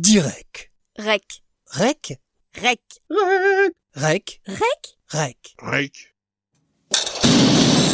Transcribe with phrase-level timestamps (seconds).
[0.00, 0.70] Direct.
[0.96, 1.42] Rec.
[1.72, 2.20] Rec.
[2.54, 2.80] Rec?
[3.10, 3.60] Rec.
[3.96, 4.40] Rec.
[5.08, 5.56] Rec?
[5.60, 6.14] Rec?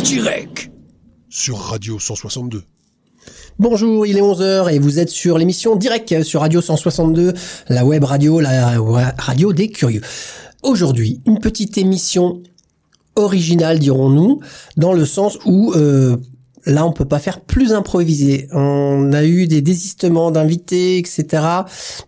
[0.02, 0.70] Direct.
[1.30, 2.62] Sur Radio 162.
[3.58, 7.32] Bonjour, il est 11h et vous êtes sur l'émission Direct sur Radio 162,
[7.70, 8.78] la web radio, la
[9.16, 10.02] radio des curieux.
[10.62, 12.42] Aujourd'hui, une petite émission
[13.16, 14.40] originale, dirons-nous,
[14.76, 16.18] dans le sens où euh,
[16.66, 18.48] là, on peut pas faire plus improvisé.
[18.52, 21.26] On a eu des désistements d'invités, etc.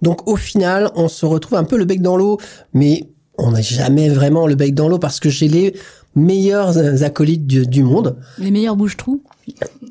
[0.03, 2.39] Donc au final, on se retrouve un peu le bec dans l'eau,
[2.75, 3.09] mais
[3.39, 5.75] on n'a jamais vraiment le bec dans l'eau parce que j'ai les
[6.15, 8.17] meilleurs acolytes du, du monde.
[8.39, 9.23] Les meilleurs bouches-trous,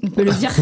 [0.03, 0.52] on peut le dire.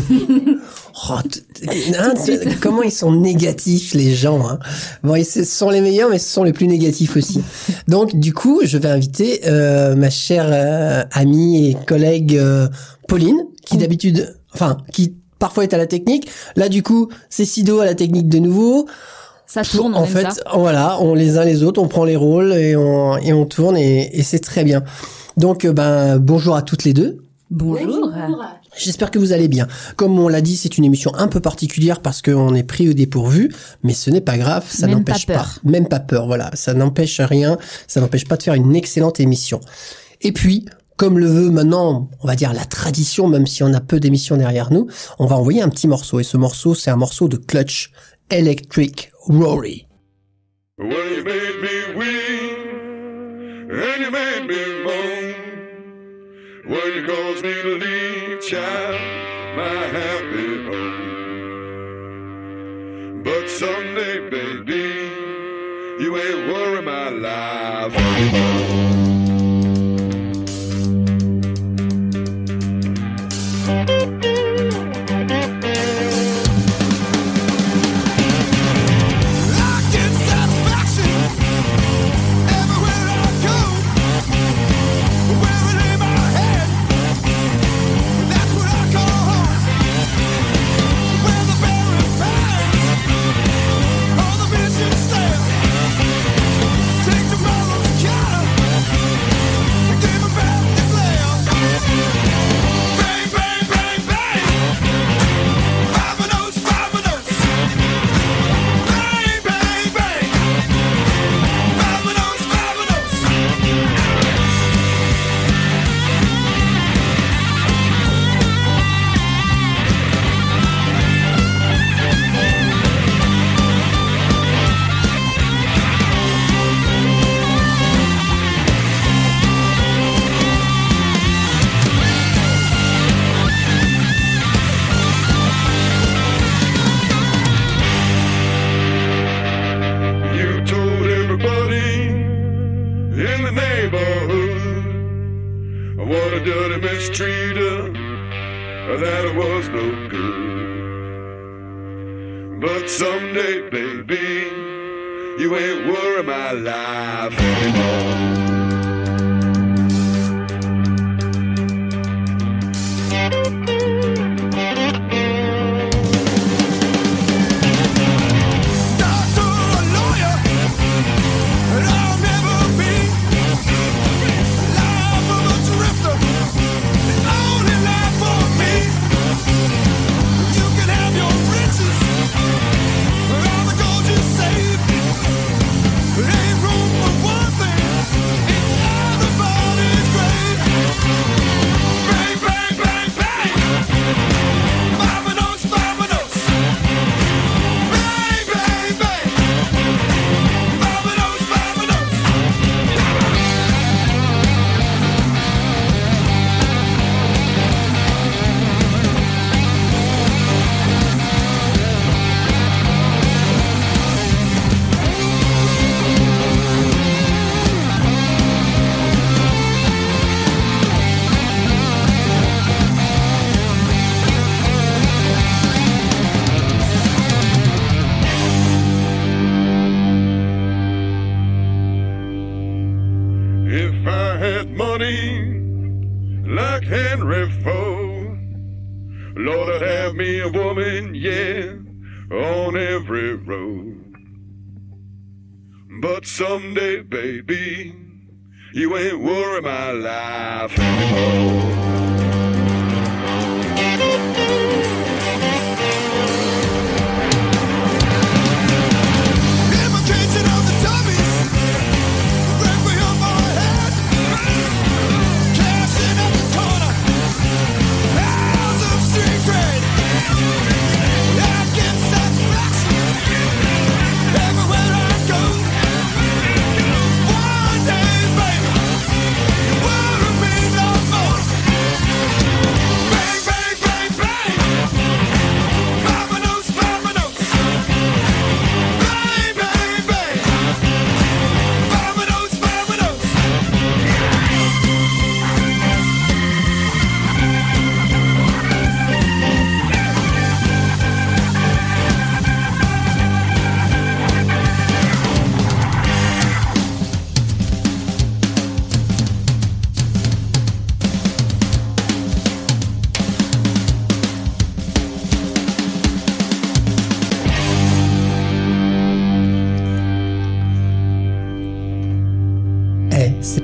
[1.09, 2.13] Oh, hein,
[2.61, 4.59] comment ils sont négatifs les gens hein.
[5.03, 7.41] Bon, ils ce sont les meilleurs, mais ce sont les plus négatifs aussi.
[7.87, 12.67] Donc, du coup, je vais inviter euh, ma chère euh, amie et collègue euh,
[13.07, 16.29] Pauline, qui d'habitude, enfin, qui parfois est à la technique.
[16.55, 18.87] Là, du coup, c'est Sido à la technique de nouveau.
[19.45, 20.41] Ça tourne, en fait, ça.
[20.55, 23.77] voilà, on les uns les autres, on prend les rôles et on et on tourne
[23.77, 24.83] et, et c'est très bien.
[25.37, 27.23] Donc, euh, ben, bonjour à toutes les deux.
[27.51, 28.11] Bonjour.
[28.75, 29.67] J'espère que vous allez bien.
[29.95, 32.93] Comme on l'a dit, c'est une émission un peu particulière parce qu'on est pris au
[32.93, 35.45] dépourvu, mais ce n'est pas grave, ça n'empêche pas.
[35.63, 36.49] Même pas peur, voilà.
[36.55, 37.57] Ça n'empêche rien,
[37.87, 39.59] ça n'empêche pas de faire une excellente émission.
[40.21, 40.65] Et puis,
[40.97, 44.37] comme le veut maintenant, on va dire la tradition, même si on a peu d'émissions
[44.37, 44.87] derrière nous,
[45.19, 46.19] on va envoyer un petit morceau.
[46.19, 47.91] Et ce morceau, c'est un morceau de Clutch
[48.29, 49.87] Electric Rory.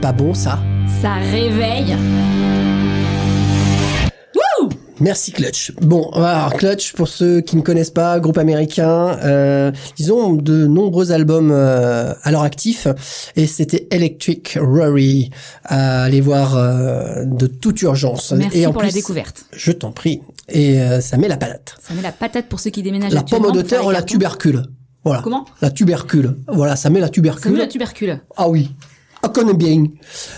[0.10, 0.60] Pas bon ça.
[1.02, 1.96] Ça réveille.
[5.00, 5.72] Merci Clutch.
[5.82, 10.68] Bon, alors Clutch, pour ceux qui ne connaissent pas, groupe américain, euh, ils ont de
[10.68, 12.88] nombreux albums euh, à leur actif,
[13.38, 15.30] et c'était Electric Rory
[15.64, 18.34] à aller voir euh, de toute urgence.
[18.34, 19.46] Merci et en pour la découverte.
[19.54, 20.22] Je t'en prie.
[20.50, 21.78] Et ça met la patate.
[21.88, 24.66] Ça met la patate pour ceux qui déménagent La pomme de terre, les la tubercule.
[25.06, 25.22] Voilà.
[25.22, 25.46] Comment?
[25.62, 26.36] La tubercule.
[26.48, 27.52] Voilà, ça met la Ça tubercule.
[27.52, 28.20] met la tubercule.
[28.36, 28.72] Ah oui.
[29.22, 29.86] Ah, connais bien.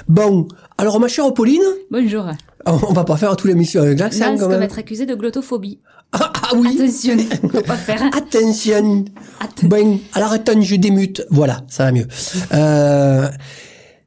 [0.08, 0.48] Bon,
[0.78, 1.62] alors ma chère Pauline,
[1.92, 2.26] Bonjour.
[2.66, 4.64] on va pas faire tous les missions avec l'accent quand va même.
[4.64, 5.80] être accusé de glottophobie.
[6.14, 6.78] Ah, ah oui.
[6.80, 7.18] Attention,
[7.50, 8.04] faut pas faire.
[8.16, 9.06] Attention.
[9.40, 9.70] Attention.
[9.70, 11.24] Bon, alors attends, je démute.
[11.30, 12.08] Voilà, ça va mieux.
[12.54, 13.30] Euh,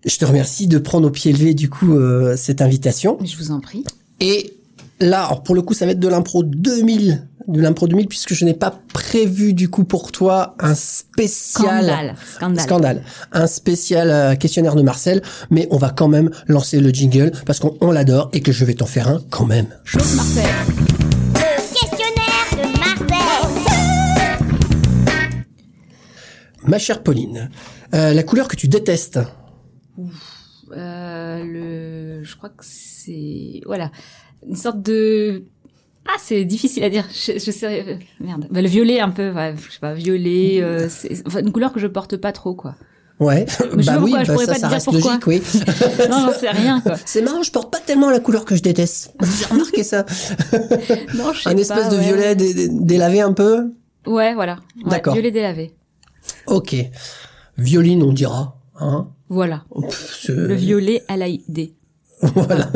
[0.05, 3.17] je te remercie de prendre au pied levé du coup euh, cette invitation.
[3.25, 3.85] Je vous en prie.
[4.21, 4.55] Et
[5.00, 8.35] là, alors pour le coup, ça va être de l'impro 2000, de l'impro 2000 puisque
[8.35, 12.14] je n'ai pas prévu du coup pour toi un spécial Scandale.
[12.26, 12.61] Scandale.
[12.61, 13.02] Scandale.
[13.32, 17.61] Un spécial euh, questionnaire de Marcel, mais on va quand même lancer le jingle parce
[17.61, 19.67] qu'on on l'adore et que je vais t'en faire un quand même.
[19.85, 20.44] Chose Marcel.
[21.35, 23.05] Le questionnaire de Marcel.
[26.67, 27.50] Ma chère Pauline,
[27.94, 29.20] euh, la couleur que tu détestes.
[30.73, 33.90] Euh, le, je crois que c'est, voilà,
[34.47, 35.44] une sorte de,
[36.06, 37.04] ah, c'est difficile à dire.
[37.12, 38.46] Je, je sais, euh, merde.
[38.50, 41.72] Bah, le violet un peu, ouais, je sais pas, violet, euh, c'est enfin, une couleur
[41.72, 42.74] que je porte pas trop, quoi.
[43.20, 43.46] Ouais,
[43.76, 44.84] Mais je bah pas oui, pourquoi, je bah pourrais ça, pas te ça dire reste
[44.86, 45.10] pourquoi.
[45.12, 45.42] logique, oui.
[46.10, 46.96] Non, j'en sais rien, quoi.
[47.06, 49.14] C'est marrant, je porte pas tellement la couleur que je déteste.
[49.38, 50.04] J'ai remarqué ça.
[51.14, 52.02] Non, je sais Un pas, espèce de ouais.
[52.04, 53.72] violet dé- dé- délavé un peu.
[54.06, 54.58] Ouais, voilà.
[54.84, 55.14] Ouais, D'accord.
[55.14, 55.72] Violet délavé.
[56.48, 56.74] Ok.
[57.56, 58.58] Violine, on dira.
[58.80, 59.62] Hein Voilà.
[59.88, 61.72] Pff, Le violet à la idée.
[62.20, 62.68] Voilà.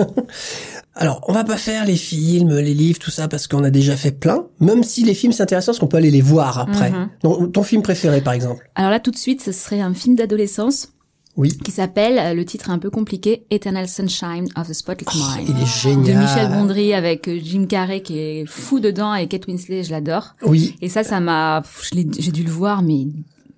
[1.01, 3.97] Alors, on va pas faire les films, les livres, tout ça, parce qu'on a déjà
[3.97, 4.47] fait plein.
[4.59, 6.91] Même si les films, c'est intéressant, parce qu'on peut aller les voir après.
[6.91, 7.09] Mhm.
[7.23, 10.17] Donc, ton film préféré, par exemple Alors là, tout de suite, ce serait un film
[10.17, 10.89] d'adolescence
[11.37, 11.57] Oui.
[11.65, 15.49] qui s'appelle, euh, le titre est un peu compliqué, Eternal Sunshine of the Spotless Mind.
[15.49, 16.19] Il est de génial.
[16.19, 20.35] Michel Gondry avec euh, Jim Carrey qui est fou dedans et Kate Winslet, je l'adore.
[20.45, 21.63] Oui, Et ça, ça m'a,
[21.93, 23.07] j'ai dû le voir mais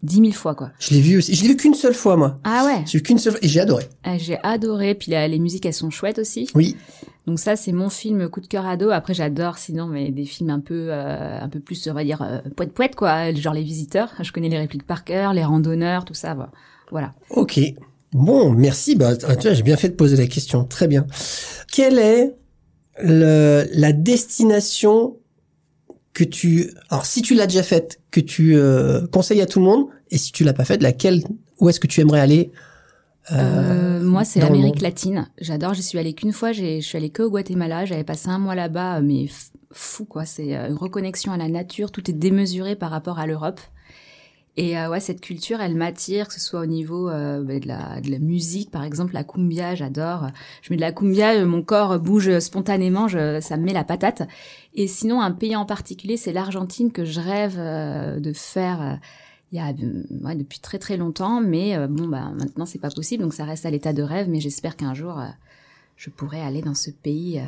[0.02, 0.70] dix mille fois quoi.
[0.78, 1.34] je l'ai vu aussi.
[1.34, 2.38] Je l'ai vu qu'une seule fois, moi.
[2.44, 3.84] Ah ouais, J'ai vu qu'une seule fois, et j'ai adoré.
[4.02, 4.94] Ah, j'ai adoré.
[4.94, 6.48] Puis la- les musiques elles sont chouettes aussi.
[6.54, 6.76] Oui.
[7.26, 8.90] Donc ça c'est mon film coup de cœur ado.
[8.90, 12.22] Après j'adore sinon mais des films un peu euh, un peu plus on va dire
[12.22, 14.10] euh, poète poète quoi, genre les visiteurs.
[14.20, 16.36] Je connais les répliques par cœur, les randonneurs, tout ça.
[16.90, 17.14] voilà.
[17.30, 17.60] Ok.
[18.12, 18.96] Bon, merci.
[18.96, 20.64] Bah, ah, tu vois, j'ai bien fait de poser la question.
[20.64, 21.06] Très bien.
[21.70, 22.34] Quelle est
[23.00, 25.16] le, la destination
[26.12, 29.64] que tu, alors si tu l'as déjà faite, que tu euh, conseilles à tout le
[29.66, 31.22] monde, et si tu l'as pas faite, laquelle,
[31.60, 32.50] où est-ce que tu aimerais aller
[33.32, 35.28] Euh, moi, c'est l'Amérique latine.
[35.40, 35.74] J'adore.
[35.74, 36.50] J'y suis allée qu'une fois.
[36.52, 37.84] j'ai- Je suis allée que au Guatemala.
[37.84, 39.26] J'avais passé un mois là-bas, euh, mais
[39.72, 40.24] fou quoi.
[40.24, 41.92] C'est euh, une reconnexion à la nature.
[41.92, 43.60] Tout est démesuré par rapport à l'Europe.
[44.56, 47.66] Et euh, ouais, cette culture, elle m'attire, que ce soit au niveau euh, bah, de,
[47.68, 50.26] la, de la musique, par exemple, la cumbia, j'adore.
[50.62, 53.84] Je mets de la cumbia, euh, mon corps bouge spontanément, je, ça me met la
[53.84, 54.22] patate.
[54.74, 58.82] Et sinon, un pays en particulier, c'est l'Argentine que je rêve euh, de faire.
[58.82, 58.94] euh,
[59.52, 62.78] il y a euh, ouais, depuis très très longtemps, mais euh, bon bah maintenant c'est
[62.78, 64.28] pas possible, donc ça reste à l'état de rêve.
[64.28, 65.20] Mais j'espère qu'un jour
[65.96, 67.42] je pourrai aller dans ce pays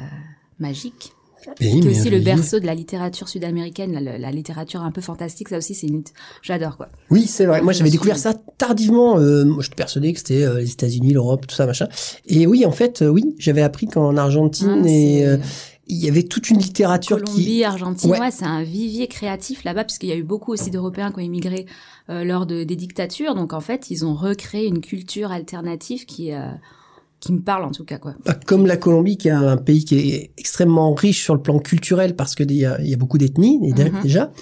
[0.58, 1.12] magique,
[1.56, 5.48] qui est aussi le berceau de la littérature sud-américaine, la, la littérature un peu fantastique.
[5.48, 6.02] Ça aussi c'est une,
[6.42, 6.88] j'adore quoi.
[7.10, 7.60] Oui, c'est vrai.
[7.62, 9.18] Moi, Je j'avais découvert ça tardivement.
[9.18, 11.88] Euh, moi, j'étais persuadé que c'était euh, les États-Unis, l'Europe, tout ça, machin.
[12.26, 15.36] Et oui, en fait, euh, oui, j'avais appris qu'en Argentine, et c'est- euh,
[15.88, 17.64] il y avait toute une littérature Colombie, qui.
[17.64, 18.20] Argentine, Ouais.
[18.20, 21.22] ouais, c'est un vivier créatif là-bas, puisqu'il y a eu beaucoup aussi d'Européens qui ont
[21.22, 21.66] immigré
[22.08, 23.34] euh, lors de, des dictatures.
[23.34, 26.46] Donc en fait, ils ont recréé une culture alternative qui euh,
[27.22, 28.14] qui me parle en tout cas quoi.
[28.26, 31.58] Bah, comme la Colombie, qui est un pays qui est extrêmement riche sur le plan
[31.60, 34.02] culturel, parce que il y a, il y a beaucoup d'ethnies Mhm.
[34.02, 34.32] déjà.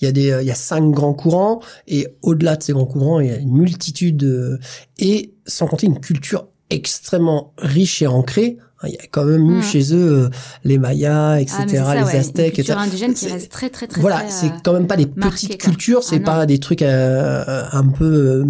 [0.00, 2.72] Il y a des, euh, il y a cinq grands courants et au-delà de ces
[2.72, 4.58] grands courants, il y a une multitude
[4.98, 8.56] et sans compter une culture extrêmement riche et ancrée.
[8.84, 9.62] Il y a quand même eu Mhm.
[9.62, 10.28] chez eux euh,
[10.64, 12.78] les Mayas, etc., Ah, ça, les ouais, Aztèques, etc.
[12.78, 14.00] indigène qui reste très très très.
[14.00, 15.70] voilà, c'est euh, quand même pas des marqué, petites quoi.
[15.70, 18.44] cultures, c'est Ah, pas des trucs euh, un peu euh,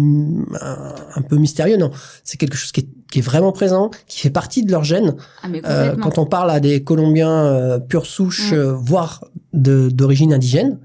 [0.61, 1.91] un, un peu mystérieux, non.
[2.23, 5.15] C'est quelque chose qui est, qui est vraiment présent, qui fait partie de leur gène.
[5.43, 8.55] Ah Euh, quand on parle à des Colombiens pure souche, Mm.
[8.55, 10.79] euh, voire d'origine indigène,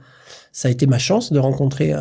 [0.50, 1.94] ça a été ma chance de rencontrer.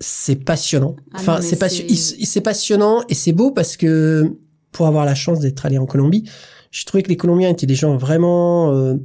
[0.00, 0.96] c'est passionnant.
[1.12, 4.36] Ah enfin, c'est passionnant et c'est beau parce que
[4.74, 6.28] pour avoir la chance d'être allé en Colombie,
[6.70, 8.96] je trouvais que les Colombiens étaient des gens vraiment euh,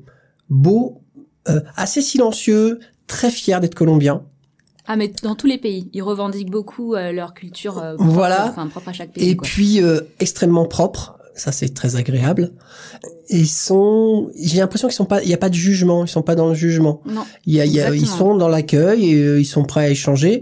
[0.50, 1.02] beaux,
[1.48, 4.24] euh, assez silencieux, très fiers d'être Colombiens.
[4.88, 8.48] Ah mais dans tous les pays, ils revendiquent beaucoup euh, leur culture euh, propre, Voilà.
[8.50, 9.30] enfin propre à chaque pays.
[9.30, 9.48] Et quoi.
[9.48, 11.16] puis euh, extrêmement propres.
[11.36, 12.52] Ça c'est très agréable.
[13.30, 16.24] Ils sont, j'ai l'impression qu'ils sont pas, il y a pas de jugement, ils sont
[16.24, 17.02] pas dans le jugement.
[17.06, 17.24] Non.
[17.46, 19.90] Il y a, y a- ils sont dans l'accueil et euh, ils sont prêts à
[19.90, 20.42] échanger.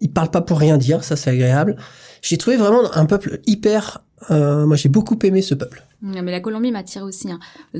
[0.00, 1.76] Ils parlent pas pour rien dire, ça c'est agréable.
[2.22, 4.02] J'ai trouvé vraiment un peuple hyper.
[4.30, 5.82] Euh, moi, j'ai beaucoup aimé ce peuple.
[6.02, 7.30] Ouais, Mais la Colombie m'attire aussi.
[7.30, 7.38] hein.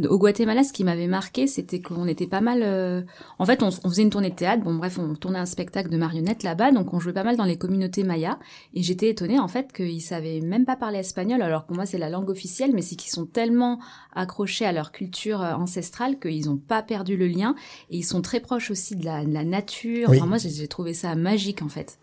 [0.09, 2.61] Au Guatemala, ce qui m'avait marqué, c'était qu'on était pas mal.
[2.63, 3.03] euh,
[3.39, 4.63] En fait, on, on faisait une tournée de théâtre.
[4.63, 7.45] Bon, bref, on tournait un spectacle de marionnettes là-bas, donc on jouait pas mal dans
[7.45, 8.39] les communautés mayas.
[8.75, 11.99] Et j'étais étonnée en fait qu'ils savaient même pas parler espagnol, alors que moi c'est
[11.99, 13.79] la langue officielle, mais c'est qu'ils sont tellement
[14.15, 17.55] accrochés à leur culture euh, ancestrale qu'ils ont pas perdu le lien.
[17.91, 20.09] Et ils sont très proches aussi de la, de la nature.
[20.11, 20.17] Oui.
[20.19, 21.99] Enfin, moi, j'ai trouvé ça magique en fait.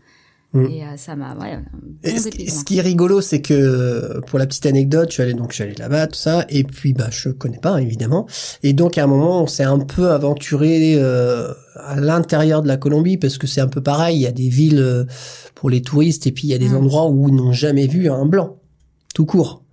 [0.53, 0.65] Mm.
[0.65, 4.67] Et euh, ça m'a, ouais, bon ce, qui est rigolo, c'est que pour la petite
[4.67, 7.29] anecdote, je suis allé donc je suis allé là-bas, tout ça, et puis bah je
[7.29, 8.27] connais pas évidemment,
[8.61, 12.77] et donc à un moment on s'est un peu aventuré euh, à l'intérieur de la
[12.77, 15.05] Colombie parce que c'est un peu pareil, il y a des villes euh,
[15.55, 16.77] pour les touristes et puis il y a des Mm.
[16.77, 18.57] endroits où ils n'ont jamais vu un blanc,
[19.15, 19.63] tout court.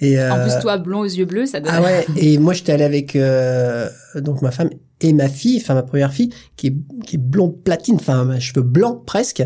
[0.00, 1.72] Et En euh, plus, toi, blond aux yeux bleus, ça donne.
[1.74, 5.74] ah ouais, et moi j'étais allé avec euh, donc ma femme et ma fille, enfin
[5.74, 9.42] ma première fille, qui est, qui est blonde platine, enfin un cheveux blancs presque.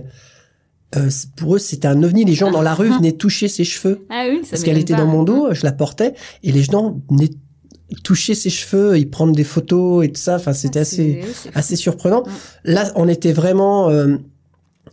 [0.97, 2.25] Euh, pour eux, c'était un ovni.
[2.25, 4.95] Les gens dans la rue venaient toucher ses cheveux Ah oui, ça parce qu'elle était
[4.95, 5.01] pas.
[5.01, 7.31] dans mon dos, je la portais, et les gens venaient
[8.05, 10.37] toucher ses cheveux, ils prendre des photos et tout ça.
[10.37, 12.25] Enfin, c'était Ah, assez assez surprenant.
[12.65, 14.17] Là, on était vraiment, euh,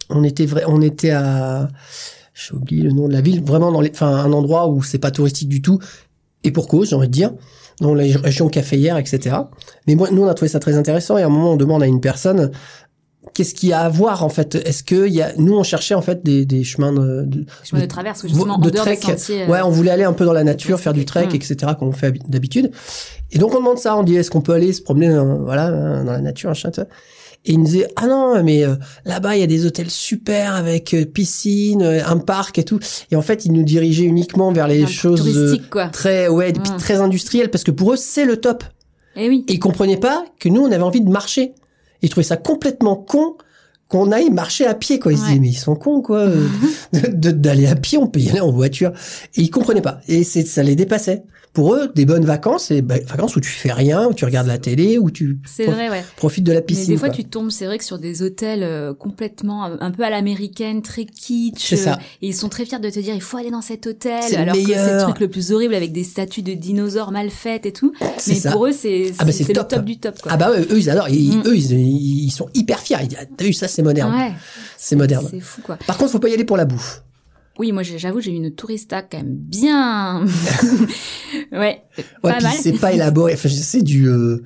[0.09, 1.67] on était vrai, on était à,
[2.33, 4.97] j'ai oublié le nom de la ville, vraiment dans les, enfin un endroit où c'est
[4.99, 5.79] pas touristique du tout,
[6.43, 7.31] et pour cause, j'ai envie de dire,
[7.81, 9.35] dans la région caféière, etc.
[9.87, 11.83] Mais moi, nous, on a trouvé ça très intéressant, et à un moment, on demande
[11.83, 12.51] à une personne.
[13.33, 14.55] Qu'est-ce qu'il y a à voir en fait?
[14.55, 17.45] Est-ce que il y a nous on cherchait en fait des, des chemins de, de,
[17.79, 18.97] de traverse, justement, en de des trek.
[19.01, 21.35] sentiers, Ouais, on voulait aller un peu dans la nature, faire du trek, Mm.
[21.35, 21.55] etc.
[21.77, 22.71] comme on fait habi- d'habitude.
[23.31, 25.69] Et donc on demande ça, on dit est-ce qu'on peut aller se promener dans, voilà
[26.03, 26.85] dans la nature, machin, ça?
[27.45, 30.55] Et il nous disait ah non mais euh, là-bas il y a des hôtels super
[30.55, 32.79] avec euh, piscine, euh, un parc et tout.
[33.11, 35.87] Et en fait il nous dirigeait uniquement vers les un choses euh, quoi.
[35.87, 38.65] très ouais et très industrielles parce que pour eux c'est le top.
[39.15, 39.45] Eh oui.
[39.47, 41.53] Et ils comprenaient pas que nous on avait envie de marcher.
[42.01, 43.35] Ils trouvaient ça complètement con
[43.87, 45.11] qu'on aille marcher à pied quoi.
[45.11, 46.27] Ils se disaient mais ils sont cons quoi
[46.93, 48.91] d'aller à pied, on peut y aller en voiture.
[49.35, 49.99] Et ils comprenaient pas.
[50.07, 51.23] Et c'est ça les dépassait.
[51.53, 54.45] Pour eux, des bonnes vacances, c'est bah, vacances où tu fais rien, où tu regardes
[54.47, 56.03] la télé, où tu C'est prof- vrai, ouais.
[56.15, 56.87] profites de la Mais piscine.
[56.93, 57.15] des fois, quoi.
[57.17, 61.05] tu tombes, c'est vrai que sur des hôtels euh, complètement un peu à l'américaine, très
[61.05, 61.65] kitsch.
[61.69, 61.93] C'est ça.
[61.93, 64.11] euh, et ils sont très fiers de te dire, il faut aller dans cet hôtel,
[64.35, 65.03] alors que c'est le meilleur.
[65.05, 67.93] truc le plus horrible avec des statues de dinosaures mal faites et tout.
[68.17, 68.51] C'est Mais ça.
[68.51, 69.83] pour eux, c'est Ah bah, le top.
[69.85, 70.31] du top, quoi.
[70.33, 71.09] Ah bah ouais, eux ils adorent.
[71.09, 71.43] Ils- Mm.
[71.47, 72.97] Eux ils, ils sont hyper fiers.
[73.01, 74.13] Ils disent, ah, T'as vu ça, c'est moderne.
[74.13, 74.33] ouais.
[74.77, 75.27] C'est moderne.
[75.29, 75.77] C'est fou, quoi.
[75.87, 77.01] Par contre, faut pas y aller pour la bouffe.
[77.59, 80.25] Oui, moi, j'avoue, j'ai eu une tourista quand même bien.
[81.51, 81.83] ouais.
[82.23, 82.53] Ouais, pas mal.
[82.59, 83.33] c'est pas élaboré.
[83.33, 84.07] Enfin, c'est du.
[84.07, 84.41] euh,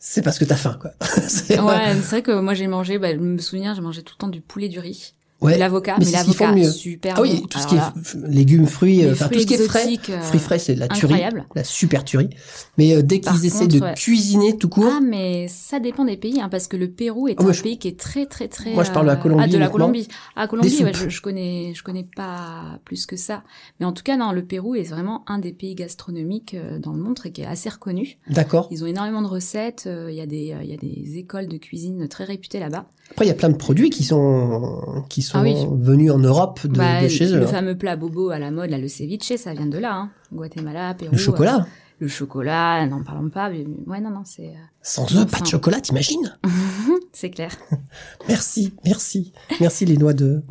[0.00, 0.92] C'est parce que t'as faim, quoi.
[1.00, 4.20] Ouais, c'est vrai que moi j'ai mangé, bah, je me souviens, j'ai mangé tout le
[4.20, 5.14] temps du poulet du riz.
[5.42, 5.58] Ouais.
[5.58, 7.46] L'avocat, Mais l'avocat, super Ah oui, bon.
[7.48, 9.86] tout ce Alors qui est là, légumes, fruits, euh, enfin tout ce qui est frais.
[10.10, 11.46] euh, Fruits frais, c'est la tuerie, incroyable.
[11.54, 12.30] la super tuerie.
[12.78, 13.94] Mais euh, dès qu'ils essaient contre, de ouais.
[13.94, 17.34] cuisiner tout court, Ah, mais ça dépend des pays, hein, parce que le Pérou est
[17.38, 18.72] Ah, un je- pays qui est très, très, très.
[18.72, 19.68] Moi, je parle de la Colombie Ah, de la.
[19.68, 20.06] Colombie.
[20.36, 23.42] Ah, Colombie, ouais, je, je connais, je connais pas plus que ça.
[23.80, 26.98] Mais en tout cas, non, le Pérou est vraiment un des pays gastronomiques dans le
[27.02, 28.16] monde et qui est assez reconnu.
[28.30, 28.68] d'accord.
[28.70, 29.88] Ils ont énormément de recettes.
[30.08, 32.86] Il y a des, il y a des écoles de cuisine très réputées là-bas.
[33.12, 35.54] Après, il y a plein de produits qui sont qui sont Ah oui.
[35.80, 37.38] venus en Europe de, Bah, de chez eux.
[37.38, 37.48] le hein.
[37.48, 40.10] fameux plat bobo à la mode, là, le ceviche, ça vient de là, hein.
[40.32, 41.12] Guatemala, Pérou.
[41.12, 41.56] Le chocolat.
[41.60, 41.64] euh,
[42.00, 43.48] le chocolat, n'en parlons pas.
[43.50, 44.52] Mais, ouais, non, non, c'est, euh,
[44.82, 46.36] Sans eux, pas de chocolat, t'imagines?
[47.12, 47.50] C'est clair.
[48.28, 50.42] Merci, merci, merci les noix de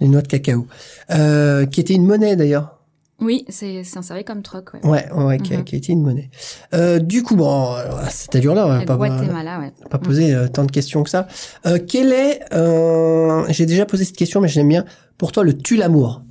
[0.00, 0.66] les noix de cacao,
[1.12, 2.75] euh, qui était une monnaie d'ailleurs.
[3.18, 4.84] Oui, c'est, c'est servait comme troc, ouais.
[4.86, 5.64] Ouais, ouais, qui, a, Mhm.
[5.64, 6.30] qui a été une monnaie.
[6.74, 9.72] Euh, du coup, bon, euh, c'est dur là, on va Le pas, Guatemala, ouais.
[9.88, 11.26] pas poser euh, tant de questions que ça.
[11.66, 14.84] Euh, quel est, euh, j'ai déjà posé cette question, mais j'aime bien.
[15.16, 16.22] Pour toi, le tue l'amour?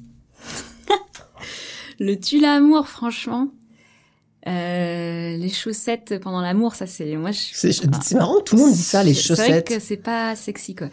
[1.99, 3.47] Le tue l'amour, franchement.
[4.47, 7.31] Euh, les chaussettes pendant l'amour, ça c'est moi.
[7.31, 7.39] Je...
[7.71, 9.67] C'est marrant, tout le monde dit ça, les C'est vrai chaussettes.
[9.67, 10.89] que c'est pas sexy quoi.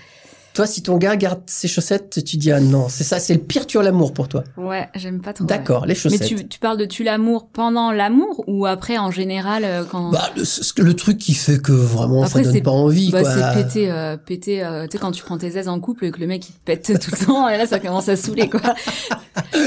[0.54, 3.40] Toi, si ton gars garde ses chaussettes, tu dis ah non, c'est ça, c'est le
[3.40, 4.44] pire tue l'amour pour toi.
[4.58, 5.44] Ouais, j'aime pas trop.
[5.44, 5.48] ouais.
[5.48, 6.26] D'accord, les Mais chaussettes.
[6.28, 10.28] tu, tu parles de tue l'amour pendant l'amour ou après en général euh, quand Bah,
[10.36, 10.42] le,
[10.84, 13.30] le truc qui fait que vraiment Après, ça c'est- donne pas envie, bah, quoi.
[13.34, 14.62] c'est péter, euh, péter.
[14.62, 16.52] euh, tu sais quand tu prends tes aises en couple et que le mec il
[16.52, 18.60] te pète tout le temps, et là ça commence à saouler quoi.
[19.54, 19.58] Au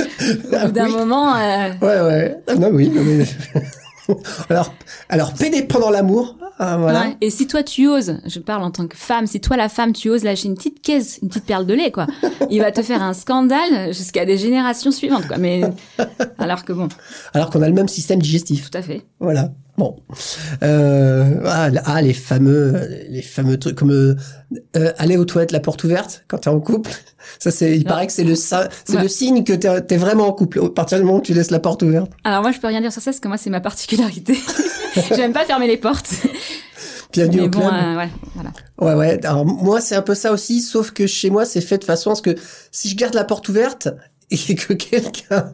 [0.54, 0.92] Ah bout d'un oui.
[0.94, 2.38] moment, euh, Ouais, ouais.
[2.48, 2.90] Ah, non, oui.
[2.90, 3.26] non, mais-
[4.50, 4.74] alors,
[5.10, 7.02] alors, péder pendant l'amour, ah, voilà.
[7.02, 7.18] ouais.
[7.22, 9.94] Et si toi tu oses, je parle en tant que femme, si toi la femme
[9.94, 12.08] tu oses lâcher une petite caisse, une petite perle de lait quoi,
[12.50, 15.38] il va te faire un scandale jusqu'à des générations suivantes quoi.
[15.38, 15.62] Mais
[16.38, 16.88] alors que bon,
[17.34, 18.70] Alors qu'on a le même système digestif.
[18.70, 19.04] tout à fait.
[19.20, 19.52] Voilà.
[19.78, 19.98] Bon.
[20.64, 24.16] Euh, ah, ah, les fameux, les fameux trucs comme euh,
[24.78, 26.92] euh, aller aux toilettes la porte ouverte quand t'es en couple.
[27.40, 29.02] Ça, c'est, il paraît que c'est le, c'est Ouais.
[29.02, 30.62] le signe que t'es, vraiment en couple.
[30.64, 32.12] À partir du moment où tu laisses la porte ouverte.
[32.24, 34.38] Alors moi je peux rien dire sur ça parce que moi c'est ma particularité.
[35.16, 36.10] J'aime pas fermer les portes.
[37.12, 37.74] Bienvenue Mais au bon, club.
[37.74, 38.52] euh, ouais, voilà.
[38.80, 39.26] Ouais, ouais.
[39.26, 42.12] Alors, moi, c'est un peu ça aussi, sauf que chez moi, c'est fait de façon
[42.12, 42.36] à ce que
[42.72, 43.88] si je garde la porte ouverte
[44.32, 45.52] et que quelqu'un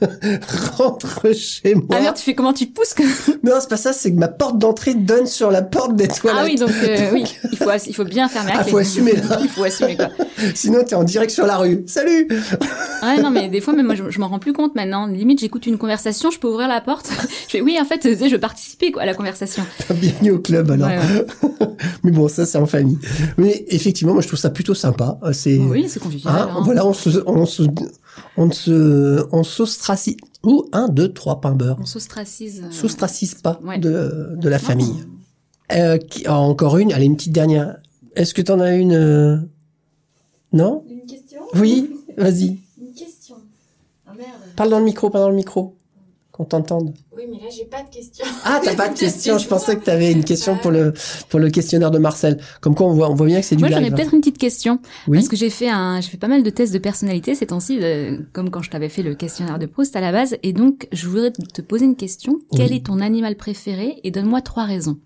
[0.76, 1.86] rentre chez moi.
[1.92, 3.02] Ah merde, tu fais comment tu pousses que...
[3.46, 6.38] Non, c'est pas ça, c'est que ma porte d'entrée donne sur la porte des toilettes.
[6.40, 8.72] Ah oui, donc euh, oui, il faut, il faut bien fermer la Ah, clé.
[8.72, 9.38] faut assumer, là.
[9.42, 10.08] il faut assumer quoi.
[10.54, 11.82] Sinon, t'es en direct sur la rue.
[11.86, 12.28] Salut!
[13.02, 15.06] Ouais, non, mais des fois, même moi, je, je m'en rends plus compte maintenant.
[15.06, 17.08] Limite, j'écoute une conversation, je peux ouvrir la porte.
[17.46, 19.64] Je fais oui, en fait, je veux participer quoi à la conversation.
[19.94, 20.88] Bienvenue au club, alors.
[20.88, 21.66] Ouais, ouais.
[22.04, 22.98] Mais bon, ça, c'est en famille.
[23.38, 25.18] Mais effectivement, moi, je trouve ça plutôt sympa.
[25.22, 26.34] Euh, C'est, Oui, c'est convivial.
[26.36, 26.60] Hein, hein.
[26.62, 27.62] voilà, on se, on se,
[28.36, 30.16] on se, on s'ostracie.
[30.42, 31.76] Ou un, deux, trois pains beurre.
[31.80, 32.62] On s'ostracise.
[32.64, 33.78] euh, S'ostracise pas Ouais.
[33.78, 34.62] de, de la non.
[34.64, 35.04] famille.
[35.72, 37.76] Euh, qui- ah, encore une, allez, une petite dernière.
[38.16, 39.36] Est-ce que t'en as une euh,
[40.52, 40.82] Non?
[40.90, 41.40] Une question?
[41.54, 42.58] Oui, vas-y.
[42.80, 43.36] Une question.
[44.06, 44.30] Ah merde.
[44.56, 45.76] Parle dans le micro, pas dans le micro.
[46.40, 46.94] Qu'on t'entende.
[47.14, 48.24] Oui, mais là, j'ai pas de question.
[48.46, 49.36] Ah, t'as pas de question.
[49.36, 50.94] Je pensais que t'avais une question pour le,
[51.28, 52.38] pour le questionnaire de Marcel.
[52.62, 53.92] Comme quoi, on voit, on voit bien que c'est du Moi, j'en ai live.
[53.92, 53.96] hein.
[53.96, 54.78] peut-être une petite question.
[55.06, 55.18] Oui.
[55.18, 57.78] Parce que j'ai fait un, j'ai fait pas mal de tests de personnalité ces temps-ci,
[57.82, 60.36] euh, comme quand je t'avais fait le questionnaire de Proust à la base.
[60.42, 62.38] Et donc, je voudrais te poser une question.
[62.56, 64.96] Quel est ton animal préféré Et donne-moi trois raisons.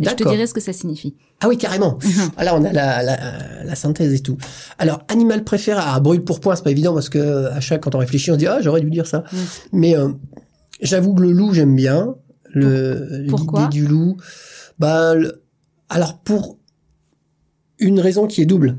[0.00, 1.14] Et je te dirai ce que ça signifie.
[1.40, 1.98] Ah oui, carrément.
[2.36, 3.16] Ah là, on a la, la,
[3.64, 4.36] la synthèse et tout.
[4.78, 7.94] Alors, animal préféré, à brûle pour point, c'est pas évident parce que à chaque, quand
[7.94, 9.20] on réfléchit, on se dit, ah, j'aurais dû dire ça.
[9.32, 9.36] Mm.
[9.72, 10.08] Mais euh,
[10.80, 12.14] j'avoue que le loup, j'aime bien.
[12.52, 14.16] Le, Pourquoi l'idée du loup.
[14.78, 15.42] Bah, le-
[15.88, 16.58] alors, pour
[17.78, 18.76] une raison qui est double.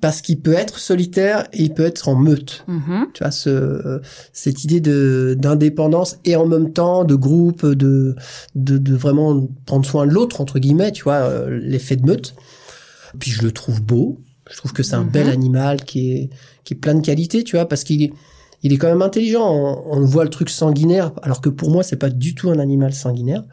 [0.00, 2.64] Parce qu'il peut être solitaire et il peut être en meute.
[2.66, 3.06] Mhm.
[3.14, 4.00] Tu vois, ce,
[4.32, 8.14] cette idée de d'indépendance et en même temps de groupe, de,
[8.56, 12.34] de, de vraiment prendre soin de l'autre, entre guillemets, tu vois, euh, l'effet de meute.
[13.20, 14.20] Puis je le trouve beau.
[14.50, 15.10] Je trouve que c'est un Mhm.
[15.10, 16.30] bel animal qui est,
[16.64, 18.12] qui est plein de qualités, tu vois, parce qu'il est,
[18.62, 19.46] il est quand même intelligent.
[19.48, 22.58] On, on voit le truc sanguinaire, alors que pour moi, c'est pas du tout un
[22.58, 23.44] animal sanguinaire.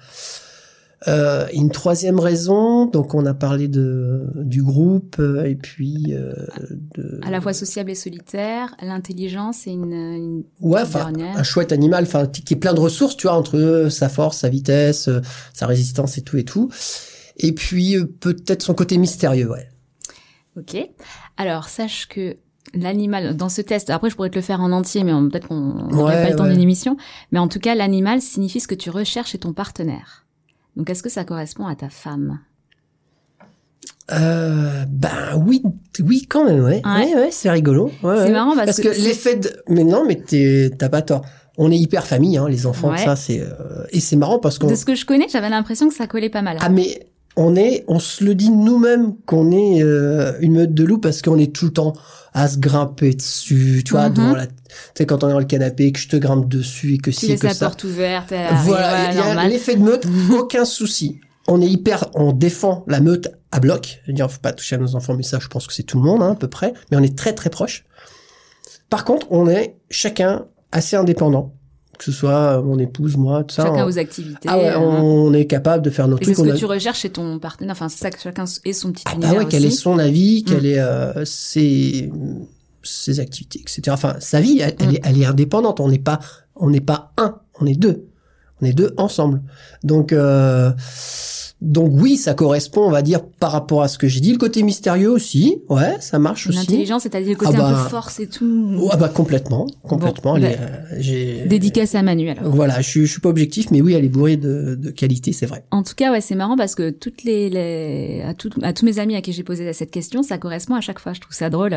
[1.10, 6.32] Euh, une troisième raison, donc on a parlé de du groupe euh, et puis euh,
[6.96, 12.06] de À la fois sociable et solitaire, l'intelligence et une, une Ouais, un chouette animal,
[12.06, 15.20] enfin, qui est plein de ressources, tu vois, entre sa force, sa vitesse, euh,
[15.54, 16.70] sa résistance et tout et tout.
[17.38, 19.68] Et puis, euh, peut-être son côté mystérieux, ouais.
[20.58, 20.78] Ok.
[21.36, 22.38] Alors, sache que
[22.74, 25.48] l'animal, dans ce test, après je pourrais te le faire en entier, mais on- peut-être
[25.48, 25.56] qu'on
[25.90, 26.52] n'aurait Ouais, pas le temps ouais.
[26.52, 26.98] d'une émission.
[27.32, 30.26] Mais en tout cas, l'animal signifie ce que tu recherches chez ton partenaire.
[30.76, 32.40] Donc, est-ce que ça correspond à ta femme?
[34.12, 35.64] Euh, ben oui,
[36.02, 36.82] oui quand même, ouais.
[36.86, 37.06] Ouais.
[37.06, 37.90] Ouais, ouais, c'est rigolo.
[38.02, 39.50] C'est marrant parce, Parce que l'effet de...
[39.70, 40.22] Mais non, mais
[40.78, 41.24] t'as pas tort.
[41.58, 43.40] On est hyper famille, hein, les enfants, ça, c'est...
[43.40, 44.68] euh, Et c'est marrant parce qu'on...
[44.68, 46.58] de ce que je connais, j'avais l'impression que ça collait pas mal.
[46.60, 50.84] Ah mais on est, on se le dit nous-mêmes qu'on est euh, une meute de
[50.84, 51.94] loups parce qu'on est tout le temps
[52.34, 54.16] à se grimper dessus, tu vois, Mhm.
[54.16, 54.54] devant la, tu
[54.98, 57.32] sais quand on est dans le canapé, que je te grimpe dessus et que si
[57.32, 57.68] et que la ça.
[57.68, 60.06] porte ouverte, elle Voilà, il y a l'effet de meute,
[60.38, 61.20] aucun souci.
[61.48, 64.00] On est hyper, on défend la meute à bloc.
[64.06, 65.84] Je veux dire, faut pas toucher à nos enfants, mais ça, je pense que c'est
[65.84, 66.74] tout le monde, hein, à peu près.
[66.90, 67.84] Mais on est très très proches.
[68.90, 71.54] Par contre, on est chacun assez indépendant,
[71.98, 73.64] que ce soit mon épouse, moi, tout ça.
[73.66, 74.48] Chacun on- aux activités.
[74.48, 74.80] ah ouais, hein.
[74.82, 76.36] on est capable de faire nos Et c'est trucs.
[76.38, 77.72] ce on que a- tu recherches chez ton partenaire.
[77.74, 80.00] Enfin, c'est ça que chacun ait son petit Ah bah univers ouais, quel est son
[80.00, 80.50] avis, Mm.
[80.50, 82.12] quelle est euh, ses,
[82.84, 83.82] ses activités, etc.
[83.92, 84.96] Enfin, sa vie, elle, elle Mm.
[84.96, 85.80] est, elle est indépendante.
[85.80, 86.20] On n'est pas,
[86.56, 88.06] on n'est pas un, on est deux.
[88.62, 89.42] On est deux ensemble.
[89.84, 90.72] Donc, euh,
[91.62, 94.32] donc oui, ça correspond, on va dire, par rapport à ce que j'ai dit.
[94.34, 96.58] Le côté mystérieux aussi, ouais, ça marche aussi.
[96.60, 98.88] L'intelligence, c'est-à-dire le côté Ah un bah- peu force et tout.
[98.92, 100.36] Ah bah complètement, complètement.
[100.36, 102.50] Bon, bah, euh, j'ai- Dédicace à Manu alors.
[102.54, 105.32] Voilà, je, suis- je suis pas objectif, mais oui, elle est bourrée de, de qualité,
[105.34, 105.64] c'est vrai.
[105.72, 108.86] En tout cas, ouais, c'est marrant parce que toutes les, les à, tout- à tous
[108.86, 111.14] mes amis à qui j'ai posé cette question, ça correspond à chaque fois.
[111.14, 111.76] Je trouve ça drôle.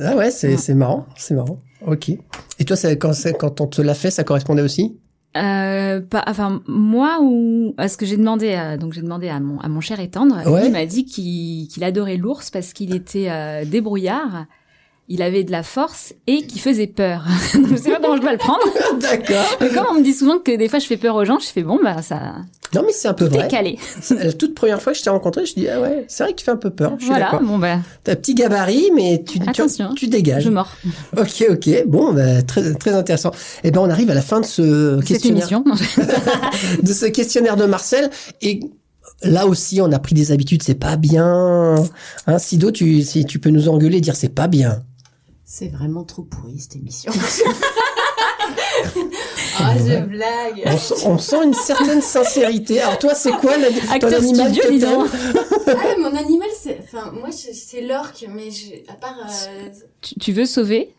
[0.00, 0.74] Ah ouais, c'est, Ouais.
[0.74, 1.60] marrant, c'est marrant.
[1.86, 2.10] Ok.
[2.58, 4.96] Et toi, quand, quand on te l'a fait, ça correspondait aussi?
[5.36, 9.60] Euh, pas, enfin, moi ou parce que j'ai demandé, à, donc j'ai demandé à mon
[9.60, 10.48] à mon cher et tendre.
[10.50, 10.66] Ouais.
[10.66, 14.46] Il m'a dit qu'il qu'il adorait l'ours parce qu'il était euh, débrouillard.
[15.10, 17.24] Il avait de la force et qu'il faisait peur.
[17.52, 18.60] je sais pas comment je dois le prendre.
[19.00, 19.56] D'accord.
[19.60, 21.46] Mais comme on me dit souvent que des fois je fais peur aux gens, je
[21.46, 22.36] fais bon bah ça
[22.74, 23.48] Non, mais c'est un peu tout est vrai.
[23.48, 23.78] calé.
[24.02, 26.34] C'est La toute première fois que je t'ai rencontré, je dis ah ouais, c'est vrai
[26.34, 26.92] qu'il fait un peu peur.
[26.98, 29.94] Je suis Voilà, bon bah T'as petit gabarit, mais tu, tu, Attention.
[29.94, 30.44] tu dégages.
[30.44, 30.72] je mords.
[31.16, 31.84] Ok, ok.
[31.86, 33.30] Bon, bah, très, très intéressant.
[33.64, 35.48] Eh ben, on arrive à la fin de ce questionnaire,
[36.82, 38.10] de ce questionnaire de Marcel.
[38.42, 38.60] Et
[39.22, 40.62] là aussi, on a pris des habitudes.
[40.62, 41.76] C'est pas bien.
[42.26, 44.82] Hein, Sido, tu, si tu peux nous engueuler, dire c'est pas bien.
[45.50, 47.10] C'est vraiment trop pourri cette émission.
[49.60, 50.62] Ah, je blague.
[51.04, 52.80] On, sent une certaine sincérité.
[52.80, 55.08] Alors toi, c'est quoi la, ton Acteur animal studio, totem donc.
[55.66, 56.78] Ah, mon animal, c'est.
[56.84, 58.74] Enfin, moi, c'est l'orque, mais je...
[58.90, 59.16] à part.
[59.48, 59.68] euh,
[60.00, 60.94] Tu, tu veux sauver?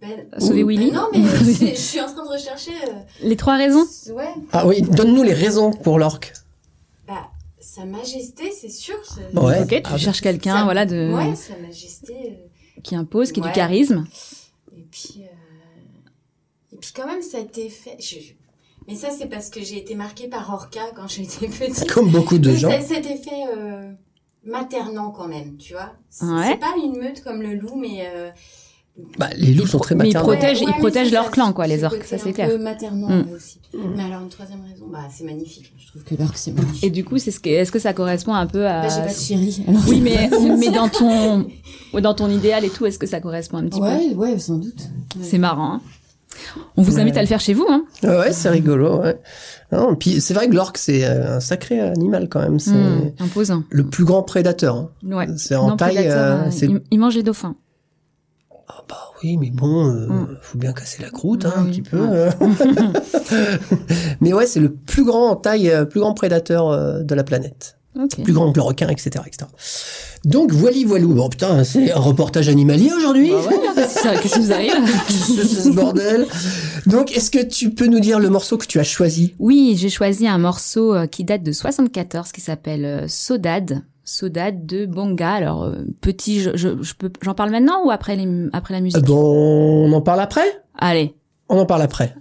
[0.00, 0.90] Ben- Sauver Ben Willy?
[0.92, 1.20] Non, mais
[1.54, 2.72] c'est- je suis en train de rechercher.
[2.88, 3.86] euh, Les trois raisons?
[4.10, 4.28] Ouais.
[4.52, 6.32] Ah oui, donne-nous les raisons pour l'orque.
[7.06, 7.28] Bah,
[7.60, 8.96] Sa Majesté, c'est sûr.
[9.34, 9.60] Ouais.
[9.60, 12.14] Ok, tu Ah, cherches quelqu'un, voilà, de Ouais, Sa Majesté.
[12.14, 12.48] euh,
[12.82, 13.48] qui impose, qui a Ouais.
[13.50, 14.06] du charisme.
[14.76, 17.96] Et puis, euh, et puis quand même, ça a été fait.
[18.00, 18.32] je- je-
[18.88, 21.90] Mais ça, c'est parce que j'ai été marquée par Orca quand j'étais petite.
[21.92, 22.70] Comme beaucoup de gens.
[22.80, 23.92] C'était fait euh,
[24.44, 25.92] maternant quand même, tu vois.
[26.10, 26.56] C'est Ouais.
[26.58, 28.04] pas une meute comme le loup, mais.
[28.98, 30.38] Euh, Bah, les loups sont très Mais ils maternels.
[30.38, 32.48] protègent- ils protègent leur ça, clan, quoi, les orques, ça, c'est un clair.
[32.48, 33.20] peu maternant Mm.
[33.28, 33.58] ouais, aussi.
[33.96, 35.72] Mais alors, une troisième raison, bah, c'est magnifique.
[35.78, 36.84] Je trouve que l'orque, c'est magnifique.
[36.84, 39.00] Et du coup, c'est ce que, est-ce que ça correspond un peu à Bah, j'ai
[39.02, 39.64] pas de chéri.
[39.66, 39.82] alors.
[39.88, 40.28] Oui, mais
[40.58, 41.46] mais dans ton
[41.94, 43.86] ouais, dans ton idéal et tout, est-ce que ça correspond un petit peu?
[43.86, 44.88] Ouais, ouais, sans doute.
[45.22, 45.74] C'est marrant.
[45.74, 45.80] hein.
[46.78, 47.18] On vous invite Ouais.
[47.18, 49.00] à le faire chez vous, hein Ah Ouais, c'est rigolo.
[49.02, 49.16] Ouais.
[49.70, 52.58] Non, puis c'est vrai que l'orque c'est euh, un sacré animal quand même.
[52.58, 53.62] C'est Hmm, imposant.
[53.70, 54.76] le plus grand prédateur.
[54.76, 54.90] hein.
[55.04, 55.26] Ouais.
[55.36, 55.94] C'est en Non, taille.
[55.94, 57.54] prédateur, euh, euh, c'est- il, il mange les dauphins.
[58.68, 60.38] Ah bah oui, mais bon, euh, Mm.
[60.40, 61.98] faut bien casser la croûte hein, un petit peu.
[62.00, 62.30] euh.
[64.20, 67.24] mais ouais, c'est le plus grand en taille, euh, plus grand prédateur euh, de la
[67.24, 67.76] planète.
[68.24, 69.50] Plus grand que le requin, etc., etc.
[70.24, 71.12] Donc voili voilou.
[71.12, 73.30] Bon putain, c'est un reportage animalier aujourd'hui.
[73.30, 73.46] Bah
[73.76, 74.72] ouais, ça, Qu'est-ce qui vous arrive
[75.08, 76.26] C'est ce bordel.
[76.86, 79.34] Donc, est-ce que tu peux nous dire le morceau que tu as choisi?
[79.38, 83.82] Oui, j'ai choisi un morceau euh, qui date de 74 qui s'appelle Sodade.
[84.12, 85.32] Sodade de Bonga.
[85.32, 88.80] Alors euh, petit, je, je, je peux, j'en parle maintenant ou après les, après la
[88.80, 89.04] musique?
[89.04, 90.62] Bon, on en parle après?
[90.78, 91.14] Allez.
[91.48, 92.14] On en parle après.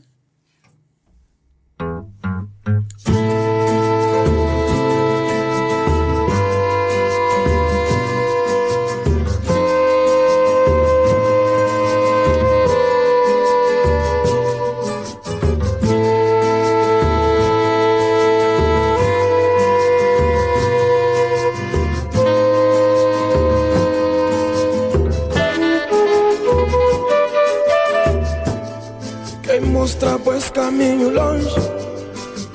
[30.52, 31.56] Caminho longe.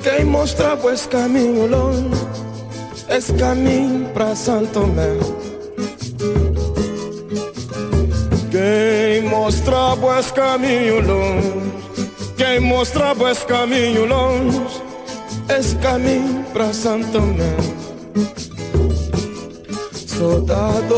[0.02, 2.26] Quem mostra pois caminho longe.
[3.08, 5.16] Esse caminho pra Santo Tomé
[8.50, 11.52] Quem mostra pois caminho longe.
[12.36, 14.60] Quem mostra pois caminho longe.
[15.48, 17.56] Esse caminho pra Santo Tomé
[19.92, 20.94] Soldado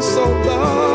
[0.00, 0.89] Soldado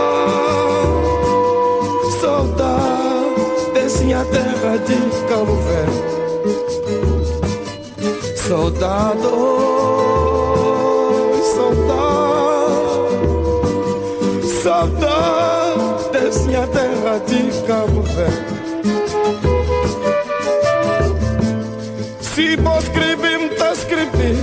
[4.35, 4.97] terra de
[5.29, 6.01] Cabo Verde
[8.35, 9.21] Saudade,
[11.55, 12.65] saudade
[14.61, 18.55] Saudade desse minha terra de Cabo Verde.
[22.21, 24.35] Se vos escrever, tá escrever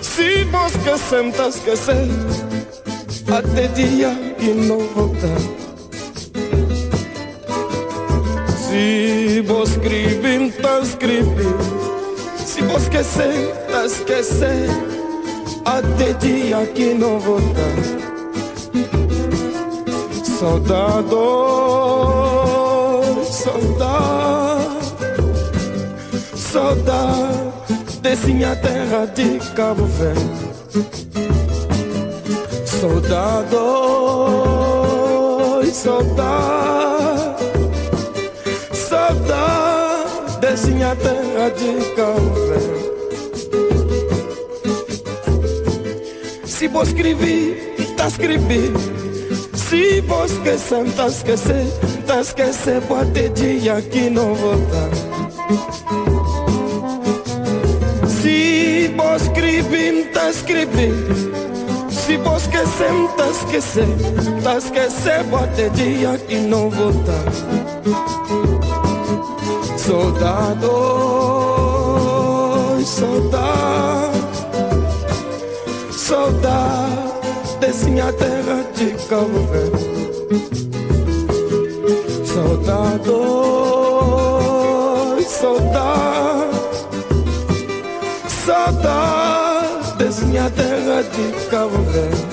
[0.00, 2.08] Se vos esquecer, tá esquecer.
[3.28, 5.53] Até dia que não voltar
[12.94, 14.68] esquecer, tá esquecer
[15.64, 17.74] Até dia que não voltar.
[20.38, 21.08] Saudade,
[23.32, 24.94] saudade.
[26.36, 27.52] Saudade
[28.00, 30.20] desse minha terra de Cabo Verde.
[32.66, 33.56] Saudade,
[35.72, 37.44] saudade.
[38.72, 42.73] Saudade desse minha terra de Cabo Verde
[46.64, 47.58] Si vos escribís,
[47.94, 48.72] t'as escribí.
[49.54, 50.86] Si vos esquecer.
[50.96, 51.66] t'as esquecé,
[52.06, 54.88] esquecer esquecé, pode dia que não voltar.
[58.08, 60.88] Si vos escribim, t'as escribí.
[61.90, 62.94] Si vos esquecer.
[63.14, 63.86] t'as esquecé,
[64.42, 67.30] esquecer esquecé, pode dia que não voltar.
[69.76, 70.70] Soldado,
[72.86, 73.43] soldado.
[77.94, 79.84] Minha terra de Cabo Verde.
[82.26, 83.04] Saudade,
[85.28, 86.58] saudade
[88.44, 92.24] Saudade minha terra de Cabo Verde.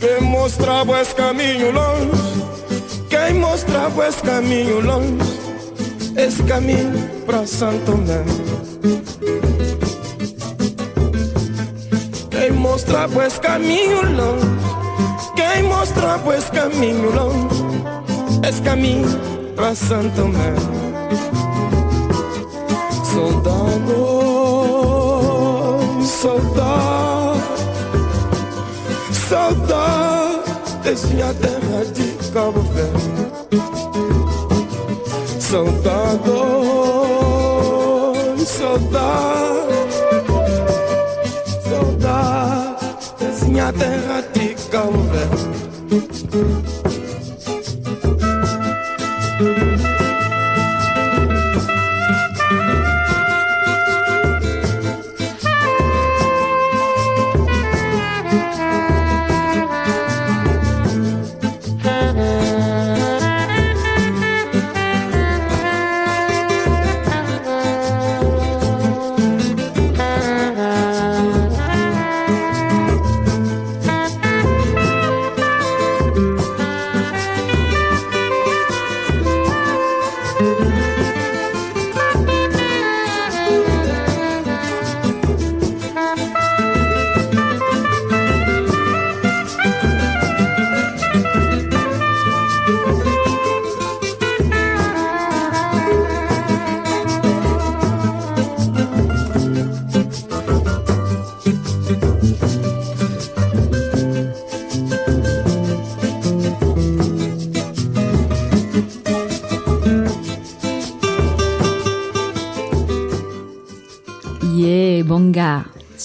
[0.00, 2.10] Quem mostrava esse caminho longe?
[3.08, 5.38] Quem mostrava esse caminho longe?
[6.16, 8.24] Esse caminho pra Santo Tomé
[12.88, 14.46] Mostrava esse caminho longe.
[15.36, 17.48] Quem mostrava esse caminho longe.
[18.48, 19.06] Esse caminho
[19.54, 20.54] pra Santo Tomé
[23.12, 23.94] Soldado,
[26.02, 27.42] soldado
[29.12, 33.28] Saudade desse minha terra de Cabo Verde.
[35.38, 35.97] Saudade,
[44.10, 45.47] I discovered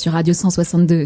[0.03, 1.05] sur Radio 162.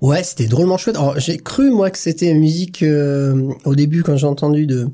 [0.00, 0.94] Ouais, c'était drôlement chouette.
[0.94, 4.86] Alors, j'ai cru, moi, que c'était musique euh, au début, quand j'ai entendu de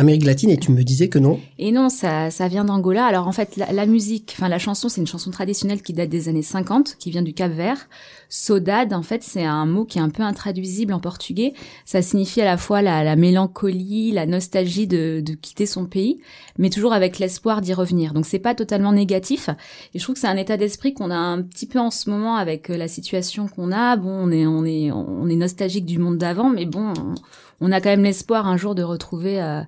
[0.00, 1.38] Amérique latine, et tu me disais que non.
[1.58, 3.04] Et non, ça, ça vient d'Angola.
[3.04, 6.28] Alors en fait, la, musique, enfin la chanson, c'est une chanson traditionnelle qui date des
[6.28, 7.88] années 50, qui vient du Cap Vert.
[8.30, 11.52] Saudade, en fait, c'est un mot qui est un peu intraduisible en portugais.
[11.84, 16.20] Ça signifie à la fois la, la mélancolie, la nostalgie de, de quitter son pays,
[16.56, 18.14] mais toujours avec l'espoir d'y revenir.
[18.14, 19.50] Donc c'est pas totalement négatif.
[19.92, 22.08] Et je trouve que c'est un état d'esprit qu'on a un petit peu en ce
[22.08, 23.96] moment avec euh, la situation qu'on a.
[23.96, 27.14] Bon, on est, on est, on est nostalgique du monde d'avant, mais bon, on,
[27.60, 29.60] on a quand même l'espoir un jour de retrouver euh,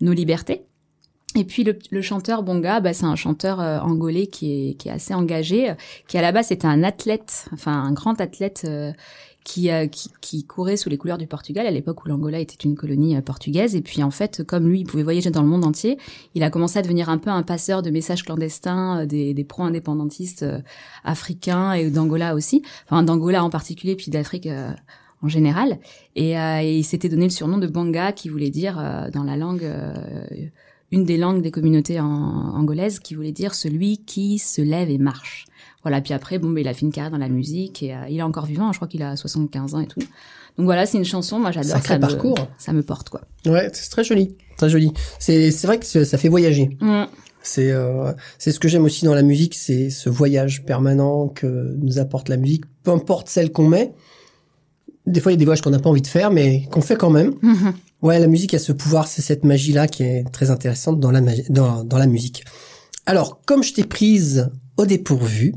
[0.00, 0.62] nos libertés.
[1.36, 4.88] Et puis le, le chanteur Bonga, bah, c'est un chanteur euh, angolais qui est, qui
[4.88, 5.74] est assez engagé, euh,
[6.08, 8.92] qui à la base était un athlète, enfin un grand athlète euh,
[9.44, 12.56] qui, euh, qui, qui courait sous les couleurs du Portugal à l'époque où l'Angola était
[12.64, 13.76] une colonie euh, portugaise.
[13.76, 15.98] Et puis en fait, comme lui, il pouvait voyager dans le monde entier,
[16.34, 20.44] il a commencé à devenir un peu un passeur de messages clandestins des, des pro-indépendantistes
[21.04, 24.48] africains et d'Angola aussi, enfin d'Angola en particulier, puis d'Afrique
[25.22, 25.78] en général.
[26.16, 29.24] Et, euh, et il s'était donné le surnom de Banga, qui voulait dire euh, dans
[29.24, 29.94] la langue, euh,
[30.92, 34.98] une des langues des communautés en, angolaises, qui voulait dire celui qui se lève et
[34.98, 35.44] marche.
[35.82, 36.00] Voilà.
[36.00, 38.18] Puis après, bon, mais il a fait une carrière dans la musique et euh, il
[38.18, 38.68] est encore vivant.
[38.68, 40.00] hein, je crois qu'il a 75 ans et tout.
[40.58, 41.38] Donc voilà, c'est une chanson.
[41.38, 41.70] Moi, j'adore.
[41.72, 42.38] Sacré ça me- parcours.
[42.58, 43.22] ça me porte quoi.
[43.46, 44.92] Ouais, c'est très joli, très joli.
[45.18, 46.76] C'est c'est vrai que ça fait voyager.
[46.80, 47.04] Mm.
[47.42, 51.74] C'est euh, c'est ce que j'aime aussi dans la musique, c'est ce voyage permanent que
[51.78, 53.94] nous apporte la musique, peu importe celle qu'on met.
[55.06, 56.80] Des fois, il y a des voyages qu'on n'a pas envie de faire, mais qu'on
[56.82, 57.34] fait quand même.
[58.02, 61.20] Ouais, la musique a ce pouvoir, c'est cette magie-là qui est très intéressante dans la,
[61.48, 62.44] dans, dans la musique.
[63.06, 65.54] Alors, comme je t'ai prise au dépourvu,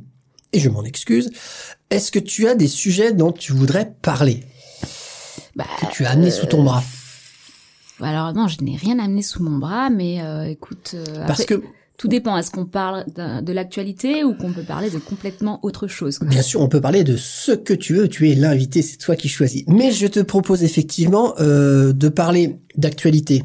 [0.53, 1.29] et je m'en excuse,
[1.89, 4.43] est-ce que tu as des sujets dont tu voudrais parler,
[5.56, 6.84] Bah, que tu as amené sous ton bras?
[8.01, 11.58] alors non, je n'ai rien amené sous mon bras, mais euh, écoute, euh, Parce après,
[11.58, 11.63] que,
[11.97, 12.38] tout dépend.
[12.38, 16.62] Est-ce qu'on parle de l'actualité ou qu'on peut parler de complètement autre chose bien sûr,
[16.62, 19.63] on peut parler de ce que tu veux, tu es l'invité, c'est toi qui choisis.
[19.67, 23.43] Mais je te propose effectivement euh, de parler d'actualité.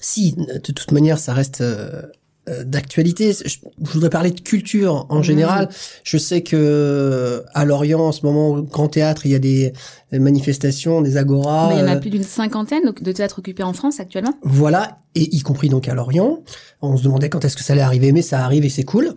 [0.00, 2.02] Si, de toute manière, ça reste euh,
[2.48, 5.68] euh, d'actualité, je, je voudrais parler de culture en général.
[6.04, 9.72] Je sais que à Lorient, en ce moment, au Grand Théâtre, il y a des
[10.18, 11.68] manifestations, des agoras.
[11.68, 14.34] Mais il y en a euh, plus d'une cinquantaine de théâtres occupés en France actuellement.
[14.42, 16.42] Voilà, et y compris donc à Lorient.
[16.82, 19.14] On se demandait quand est-ce que ça allait arriver, mais ça arrive et c'est cool.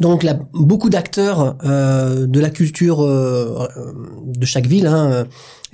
[0.00, 3.92] Donc là, beaucoup d'acteurs euh, de la culture euh, euh,
[4.26, 5.24] de chaque ville, hein, euh,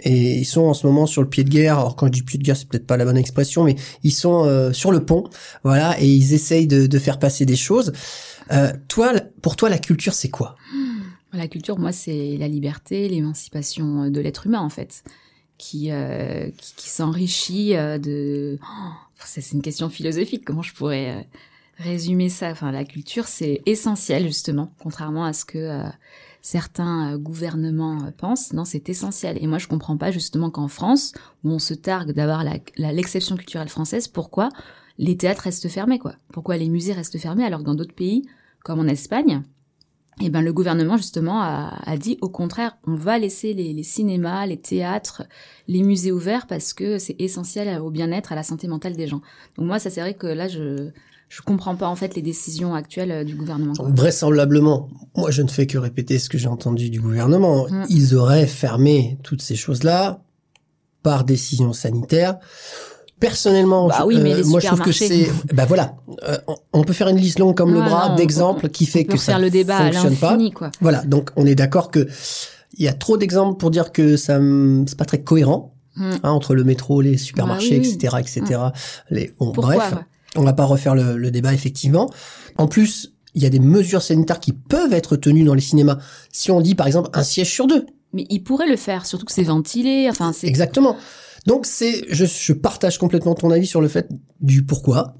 [0.04, 1.78] et ils sont en ce moment sur le pied de guerre.
[1.78, 4.12] Alors quand je dis pied de guerre, c'est peut-être pas la bonne expression, mais ils
[4.12, 5.24] sont euh, sur le pont,
[5.64, 7.92] voilà, et ils essayent de, de faire passer des choses.
[8.52, 10.56] Euh, toi, pour toi, la culture, c'est quoi?
[11.32, 15.02] La culture, moi, c'est la liberté, l'émancipation de l'être humain, en fait,
[15.56, 18.58] qui, euh, qui, s'enrichit euh, de...
[18.62, 18.92] Oh,
[19.24, 21.22] c'est une question philosophique, comment je pourrais euh,
[21.78, 22.50] résumer ça?
[22.50, 25.88] Enfin, la culture, c'est essentiel, justement, contrairement à ce que euh,
[26.42, 28.52] certains euh, gouvernements euh, pensent.
[28.52, 29.38] Non, c'est essentiel.
[29.40, 31.12] Et moi, je comprends pas, justement, qu'en France,
[31.44, 32.44] où on se targue d'avoir
[32.76, 34.50] l'exception culturelle française, pourquoi
[34.98, 36.14] les théâtres restent fermés, quoi?
[36.32, 38.28] Pourquoi les musées restent fermés, alors que dans d'autres pays,
[38.62, 39.42] comme en Espagne,
[40.20, 43.82] eh ben, le gouvernement, justement, a, a dit au contraire, on va laisser les, les
[43.82, 45.22] cinémas, les théâtres,
[45.68, 49.22] les musées ouverts parce que c'est essentiel au bien-être, à la santé mentale des gens.
[49.56, 50.90] Donc moi, ça c'est vrai que là, je
[51.32, 53.72] je comprends pas en fait les décisions actuelles euh, du gouvernement.
[53.78, 57.66] Vraisemblablement, moi je ne fais que répéter ce que j'ai entendu du gouvernement.
[57.70, 57.84] Mm.
[57.88, 60.22] Ils auraient fermé toutes ces choses-là
[61.02, 62.38] par décision sanitaire
[63.22, 65.94] Personnellement, Bah je- oui, mais euh, moi je trouve que c'est, bah voilà,
[66.28, 66.36] Euh,
[66.72, 69.48] on- peut faire une liste longue comme le bras d'exemples qui fait que ça le
[69.48, 70.36] débat à fonctionne pas.
[70.54, 70.70] quoi.
[70.80, 72.08] Voilà, donc on est d'accord que
[72.76, 74.40] il y a trop d'exemples pour dire que ça,
[74.86, 76.10] c'est pas très cohérent Mm.
[76.24, 77.94] hein, entre le métro, les supermarchés, Bah oui, oui.
[77.94, 78.60] etc., etc.
[79.10, 79.94] Les, bon, Pourquoi bref,
[80.36, 82.10] on va pas refaire le, le débat effectivement.
[82.58, 85.98] En plus, il y a des mesures sanitaires qui peuvent être tenues dans les cinémas.
[86.32, 89.24] Si on dit par exemple un siège sur deux, Mais il pourrait le faire, surtout
[89.26, 90.06] que c'est ventilé.
[90.10, 90.96] Enfin, c'est exactement.
[91.46, 94.08] Donc c'est, je, je partage complètement ton avis sur le fait
[94.40, 95.14] du pourquoi.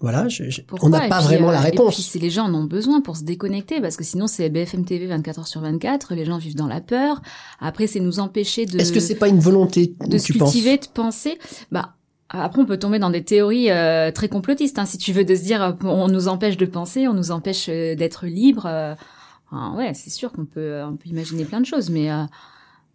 [0.00, 2.08] Voilà, je- je- on n'a pas puis, vraiment euh, la Et puis, réponse.
[2.08, 5.06] c'est les gens en ont besoin pour se déconnecter, parce que sinon c'est BFM TV
[5.06, 6.14] 24 heures sur 24.
[6.14, 7.20] Les gens vivent dans la peur.
[7.58, 10.52] Après, c'est nous empêcher de Est-ce que c'est pas une volonté de tu se penses
[10.52, 11.38] cultiver, de penser?
[11.72, 11.94] Bah
[12.30, 15.34] après, on peut tomber dans des théories euh, très complotistes, hein, si tu veux, de
[15.34, 18.66] se dire euh, on nous empêche de penser, on nous empêche euh, d'être libre.
[18.66, 18.94] euh,
[19.76, 22.22] ouais, c'est sûr qu'on peut, on peut imaginer plein de choses, mais euh,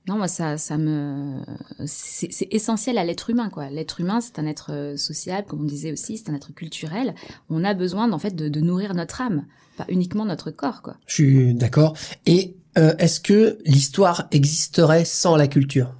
[0.08, 1.40] non, moi ça, ça me,
[1.86, 3.70] c'est essentiel à l'être humain, quoi.
[3.70, 7.16] L'être humain, c'est un être euh, sociable, comme on disait aussi, c'est un être culturel.
[7.50, 9.46] On a besoin, en fait, de, de nourrir notre âme,
[9.78, 10.98] pas uniquement notre corps, quoi.
[11.08, 11.96] Je suis d'accord.
[12.26, 15.96] Et euh, est-ce que l'histoire existerait sans la culture?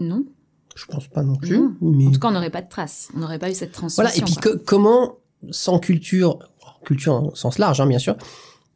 [0.00, 0.24] Non.
[0.76, 1.56] Je pense pas non plus.
[1.56, 1.74] Non.
[1.80, 4.02] mais- En tout cas, on n'aurait pas de traces, on n'aurait pas eu cette transmission.
[4.02, 4.16] Voilà.
[4.16, 5.18] Et puis que- comment,
[5.50, 6.40] sans culture,
[6.84, 8.16] culture au sens large, hein, bien sûr,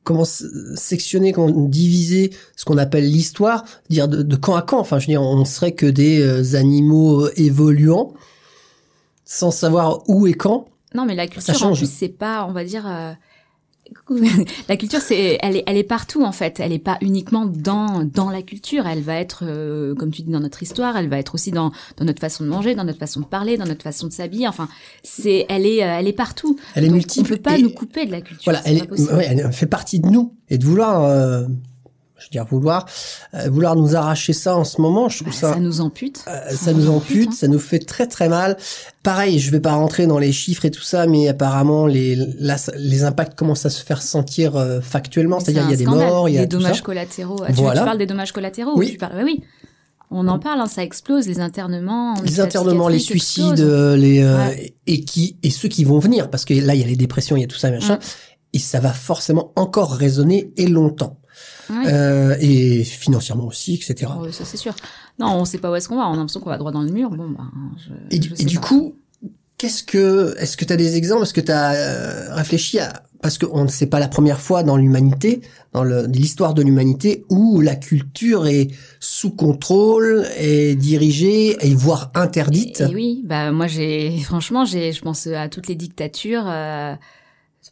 [0.05, 4.79] comment sectionner, comment diviser ce qu'on appelle l'histoire, dire de, de camp à camp.
[4.79, 8.15] Enfin, je veux dire, on serait que des euh, animaux euh, évoluants,
[9.25, 10.67] sans savoir où et quand.
[10.95, 11.79] Non, mais la culture, en change.
[11.79, 13.13] plus, c'est pas, on va dire, euh,
[14.69, 16.61] la culture, c'est, elle est, elle est partout en fait.
[16.61, 18.87] Elle est pas uniquement dans dans la culture.
[18.87, 20.97] Elle va être, euh, comme tu dis, dans notre histoire.
[20.97, 23.57] Elle va être aussi dans dans notre façon de manger, dans notre façon de parler,
[23.57, 24.49] dans notre façon de s'habiller.
[24.49, 24.69] Enfin,
[25.03, 26.59] c'est, elle est, euh, elle est partout.
[26.75, 27.33] Elle est Donc, multiple.
[27.33, 28.45] On peut pas et- nous couper de la culture.
[28.53, 31.45] Voilà, est- ouais, elle fait partie de nous et de vouloir, euh,
[32.19, 32.87] je veux dire vouloir,
[33.35, 36.25] euh, vouloir nous arracher ça en ce moment, je trouve Bah, ça, ça nous ampute.
[36.29, 37.35] euh, ça nous ampute, hein.
[37.37, 38.57] ça nous fait très très mal.
[39.03, 42.59] Pareil, je vais pas rentrer dans les chiffres et tout ça, mais apparemment les là,
[42.59, 45.77] ça- les impacts commencent à se faire sentir euh, factuellement, C'est c'est-à-dire il y a
[45.77, 46.83] des morts, il y a des tout dommages ça.
[46.83, 47.41] collatéraux.
[47.47, 47.81] Ah, tu, Voilà.
[47.81, 48.87] tu parles des dommages collatéraux Oui.
[48.87, 49.23] ou tu parles...
[49.25, 49.43] oui.
[50.11, 52.15] On en parle, hein, ça explose, les internements.
[52.25, 54.75] Les internements, les suicides, euh, les euh, Ouais.
[54.87, 57.37] et qui et ceux qui vont venir, parce que là il y a les dépressions,
[57.37, 58.55] il y a tout ça machin, Mm.
[58.55, 61.19] et ça va forcément encore résonner et longtemps,
[61.71, 64.11] Euh, et financièrement aussi, etc.
[64.21, 64.75] Ouais, ça c'est sûr.
[65.19, 66.09] Non, on sait pas où est-ce qu'on va.
[66.09, 67.11] On a l'impression qu'on va droit dans le mur.
[67.11, 67.45] Bon, bah,
[67.77, 68.95] je, Et, je et du coup,
[69.59, 71.25] qu'est-ce que, est-ce que tu as des exemples?
[71.25, 74.63] Est-ce que tu as réfléchi à, parce que on ne sait pas la première fois
[74.63, 75.41] dans l'humanité,
[75.73, 78.69] dans l'histoire de l'humanité, où la culture est
[79.01, 82.81] sous contrôle, est dirigée, et voire interdite?
[82.83, 86.45] Et oui, bah moi j'ai franchement j'ai je pense à toutes les dictatures.
[86.47, 86.95] Euh,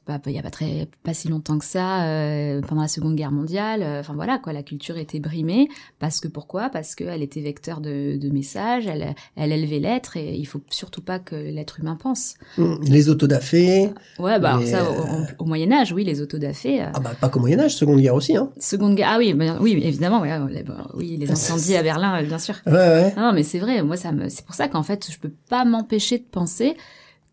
[0.06, 3.16] pas il y a pas très pas si longtemps que ça euh, pendant la Seconde
[3.16, 3.82] Guerre mondiale.
[3.82, 6.68] euh, Enfin voilà quoi, la culture était brimée parce que pourquoi?
[6.70, 11.02] Parce qu'elle était vecteur de, de messages, elle elle élevait l'être et il faut surtout
[11.02, 12.34] pas que l'être humain pense.
[12.58, 13.90] Hum, Les autodafés.
[14.18, 16.82] Ouais bah ça euh, au, au Moyen Âge oui les autodafés.
[16.82, 18.50] euh, Ah bah, pas qu'au Moyen-Âge, Seconde Guerre aussi, hein.
[18.58, 22.26] Seconde Guerre ah oui bah, oui évidemment ouais, bah, oui les incendies à Berlin euh,
[22.26, 22.54] bien sûr.
[22.66, 23.14] Ouais, ouais.
[23.16, 23.82] Non, mais c'est vrai.
[23.82, 26.76] Moi, ça me, c'est pour ça qu'en fait, je peux pas m'empêcher de penser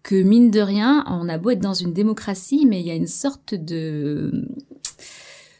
[0.03, 2.95] que mine de rien, on a beau être dans une démocratie, mais il y a
[2.95, 4.45] une sorte de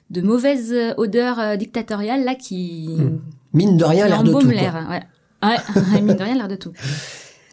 [0.10, 3.20] de mauvaise odeur euh, dictatoriale là qui, Hmm.
[3.54, 4.48] Mine de rien, l'air de tout.
[4.50, 4.88] l'air.
[4.90, 5.02] Ouais.
[5.94, 6.72] Ouais, mine de rien, l'air de tout.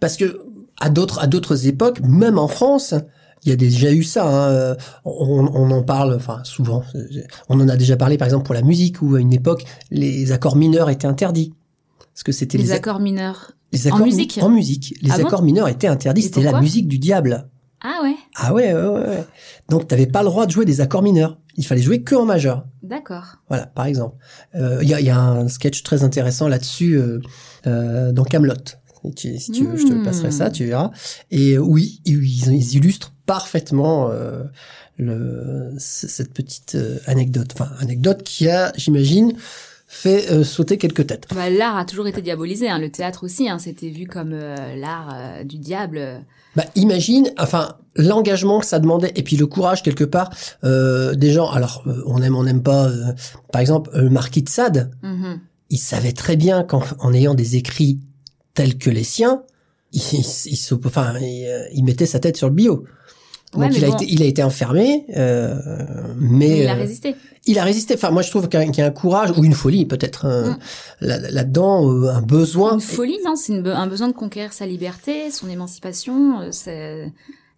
[0.01, 0.41] Parce que
[0.81, 2.95] à d'autres à d'autres époques, même en France,
[3.45, 4.25] il y a déjà eu ça.
[4.27, 4.75] hein, euh,
[5.05, 6.83] On, on en parle, enfin souvent.
[7.49, 10.31] On en a déjà parlé, par exemple, pour la musique, où à une époque, les
[10.33, 11.53] accords mineurs étaient interdits.
[12.15, 13.53] Parce que c'était Les, les, accords mineurs.
[13.73, 16.23] Les en accords mi- musique En musique, les Ah bon accords mineurs étaient interdits.
[16.23, 17.49] C'était la musique du diable.
[17.83, 19.25] Ah ouais, Ah ouais, ouais, ouais.
[19.71, 21.39] Donc t'avais pas le droit de jouer des accords mineurs.
[21.57, 22.67] Il fallait jouer que en majeur.
[22.83, 23.37] d'accord.
[23.49, 24.17] Voilà, par exemple.
[24.55, 27.21] Euh, Il y, a, y a un sketch très intéressant là-dessus euh,
[27.67, 28.55] euh, dans Camelot.
[29.03, 30.03] Si tu, si tu veux, je te Hmm.
[30.03, 30.91] passerai ça, tu verras.
[31.31, 34.43] Et euh, oui, ils, ils illustrent parfaitement euh,
[34.99, 37.49] le, cette petite euh, anecdote.
[37.55, 39.33] Enfin, anecdote qui a, j'imagine,
[39.93, 41.27] fait euh, sauter quelques têtes.
[41.35, 42.71] Bah, l'art a toujours été diabolisé.
[42.71, 42.79] Hein.
[42.79, 43.59] Le théâtre aussi, hein.
[43.59, 46.25] c'était vu comme euh, l'art euh, du diable.
[46.55, 50.31] Bah, imagine, enfin, l'engagement que ça demandait et puis le courage quelque part
[50.63, 51.51] euh, des gens.
[51.51, 52.87] Alors, euh, on aime, on n'aime pas.
[52.87, 53.13] euh,
[53.53, 54.93] par exemple, le marquis de Sade.
[55.03, 55.41] Mhm.
[55.71, 57.99] il savait très bien qu'en en ayant des écrits
[58.55, 59.43] tels que les siens,
[59.93, 62.85] il, il, il enfin, il, il mettait sa tête sur le bio.
[63.53, 65.57] Donc Ouais, il, a été, il a été enfermé, euh,
[66.21, 67.17] mais il a euh, résisté.
[67.47, 67.95] il a résisté.
[67.95, 70.57] Enfin, moi, je trouve qu'il y a- un courage ou une folie, peut-être euh, Mm.
[71.01, 72.75] là- là-dedans, euh, un besoin.
[72.75, 77.13] Une folie, non C'est be- un besoin de conquérir sa liberté, son émancipation, c'est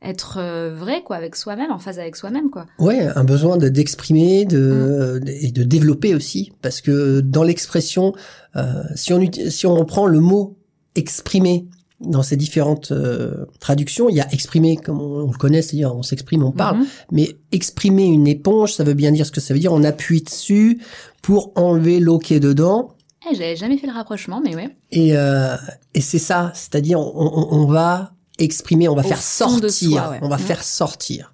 [0.05, 0.41] être
[0.75, 2.65] vrai, quoi, avec soi-même, en phase avec soi-même, quoi.
[2.79, 4.49] Ouais, un besoin de d'exprimer, Mm.
[4.49, 8.15] de et de développer aussi, parce que dans l'expression,
[8.57, 9.21] euh, si on
[9.51, 10.57] si on reprend le mot
[10.95, 11.67] exprimer
[12.05, 15.95] dans ces différentes euh, traductions, il y a exprimer comme on, on le connaît, c'est-à-dire
[15.95, 16.87] on s'exprime, on parle, Mhm.
[17.13, 19.73] mais exprimer une éponge, ça veut bien dire ce que ça veut dire.
[19.73, 20.81] On appuie dessus
[21.23, 22.93] pour enlever l'eau qui est dedans.
[23.31, 24.71] Eh, J'avais jamais fait le rapprochement, mais ouais.
[24.91, 25.57] Et, euh,
[25.95, 30.11] et c'est ça, c'est-à-dire on, on- on va exprimer, on va Au faire sortir, soi,
[30.11, 30.19] ouais.
[30.23, 30.43] on va Mhm.
[30.43, 31.31] faire sortir.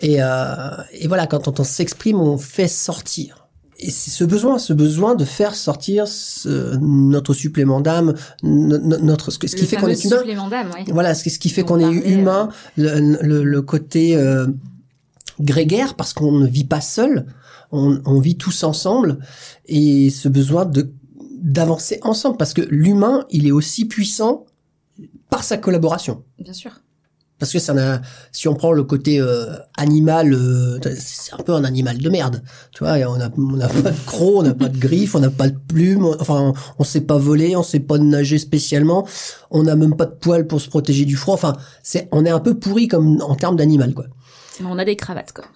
[0.00, 3.39] Et, euh, et voilà, quand on, on s'exprime, on fait sortir.
[3.82, 8.98] Et c'est ce besoin, ce besoin de faire sortir ce- notre supplément d'âme, no- no-
[8.98, 10.18] notre ce, qui fait qu'on est humain.
[10.18, 10.84] supplément d'âme, ouais.
[10.92, 14.46] Voilà, ce, qui- ce qui fait qu'on on est humain, le, le, le côté euh,
[15.40, 17.26] grégaire, parce qu'on ne vit pas seul,
[17.72, 19.18] on, on vit tous ensemble,
[19.66, 20.92] et ce besoin de
[21.42, 24.44] d'avancer ensemble, parce que l'humain, il est aussi puissant
[25.30, 26.22] par sa collaboration.
[26.38, 26.82] Bien sûr.
[27.40, 31.52] Parce que ça n'a, si on prend le côté euh, animal, euh, c'est un peu
[31.54, 32.42] un animal de merde.
[32.72, 35.20] Tu vois, on a, on n'a pas de crocs, on n'a pas de griffes, on
[35.20, 39.08] n'a pas de plumes, on- enfin, on sait pas voler, on sait pas nager spécialement,
[39.50, 41.34] on n'a même pas de poils pour se protéger du froid.
[41.34, 44.04] Enfin, c'est, on est un peu pourri comme en termes d'animal, quoi.
[44.62, 45.46] On a des cravates, quoi.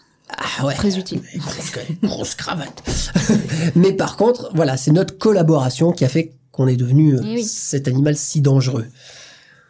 [0.59, 0.75] Ah ouais.
[0.75, 1.21] Très utile.
[1.37, 1.73] Grosse,
[2.03, 2.83] grosse cravate.
[3.77, 7.35] Mais par contre, voilà, c'est notre collaboration qui a fait qu'on est devenu euh, Eh
[7.35, 7.45] oui.
[7.45, 8.87] cet animal si dangereux.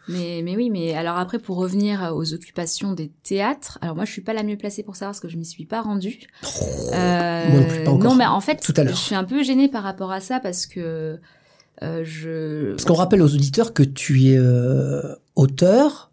[0.07, 4.11] Mais, mais oui, mais alors après, pour revenir aux occupations des théâtres, alors moi, je
[4.11, 6.19] suis pas la mieux placée pour savoir parce que je m'y suis pas rendue.
[6.93, 8.11] Euh, Moi non plus, pas encore.
[8.11, 8.95] Non, mais en fait, Tout à l'heure.
[8.95, 11.17] je suis un peu gênée par rapport à ça parce que
[11.81, 12.71] euh, je.
[12.71, 16.11] Parce qu'on rappelle aux auditeurs que tu es euh, auteur,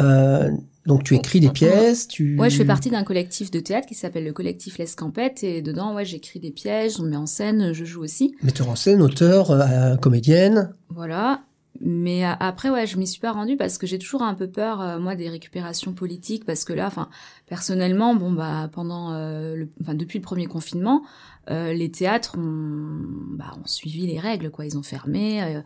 [0.00, 0.50] euh,
[0.86, 2.38] donc tu écris des pièces, tu...
[2.38, 5.94] Ouais, je fais partie d'un collectif de théâtre qui s'appelle le collectif L'Escampette et dedans,
[5.94, 8.34] ouais, j'écris des pièges, on met en scène, je joue aussi.
[8.42, 10.74] Metteur en scène, auteur, euh, comédienne.
[10.90, 11.42] Voilà.
[11.80, 14.46] Mais euh, après, ouais, je m'y suis pas rendue parce que j'ai toujours un peu
[14.46, 17.08] peur, euh, moi, des récupérations politiques, parce que là, enfin,
[17.48, 21.02] personnellement, bon, bah, pendant, euh, le, enfin, depuis le premier confinement,
[21.50, 23.02] euh, les théâtres ont,
[23.36, 24.64] bah, ont suivi les règles, quoi.
[24.64, 25.60] Ils ont fermé, euh,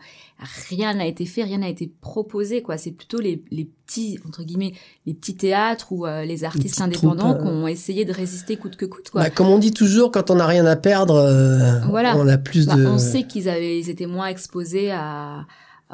[0.69, 2.77] rien n'a été fait, rien n'a été proposé, quoi.
[2.77, 4.73] C'est plutôt les, les petits, entre guillemets,
[5.05, 8.85] les petits théâtres ou euh, les artistes indépendants qui ont essayé de résister coûte que
[8.85, 9.21] coûte, quoi.
[9.21, 12.17] Bah, comme on dit toujours, quand on n'a rien à perdre, euh, Voilà.
[12.17, 12.85] on a plus Bah, de...
[12.85, 15.45] On sait qu'ils avaient, ils étaient moins exposés à,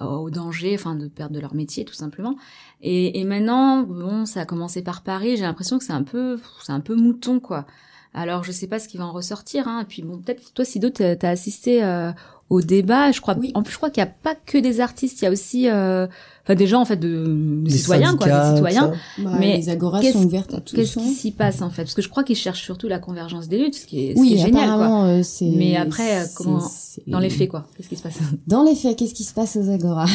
[0.01, 2.35] au danger, enfin de perdre de leur métier tout simplement.
[2.81, 5.37] Et, et maintenant, bon, ça a commencé par Paris.
[5.37, 7.65] J'ai l'impression que c'est un peu, c'est un peu mouton quoi.
[8.13, 9.67] Alors je sais pas ce qui va en ressortir.
[9.67, 9.81] Hein.
[9.81, 12.11] Et puis bon, peut-être toi, Sido, t'as as assisté euh,
[12.49, 13.11] au débat.
[13.11, 13.35] Je crois.
[13.37, 13.51] Oui.
[13.55, 15.21] En plus, je crois qu'il y a pas que des artistes.
[15.21, 16.07] Il y a aussi, euh,
[16.45, 17.25] enfin des gens en fait de,
[17.63, 18.93] des des citoyens quoi, des citoyens.
[19.17, 20.75] Bah, Mais les agoras qu'est-ce- sont ouvertes à tous.
[20.75, 21.03] Qu'est-ce hein.
[21.03, 21.81] qui s'y passe en fait?
[21.83, 24.19] Parce que je crois qu'ils cherchent surtout la convergence des luttes, ce qui est, ce
[24.19, 25.05] Oui, qui est génial quoi.
[25.05, 25.45] euh, c'est.
[25.45, 28.13] Mais après, c'est- comment- c'est- Dans les faits quoi, qu'est-ce qui se passe?
[28.47, 30.07] Dans les faits, qu'est-ce qui se passe aux agoras?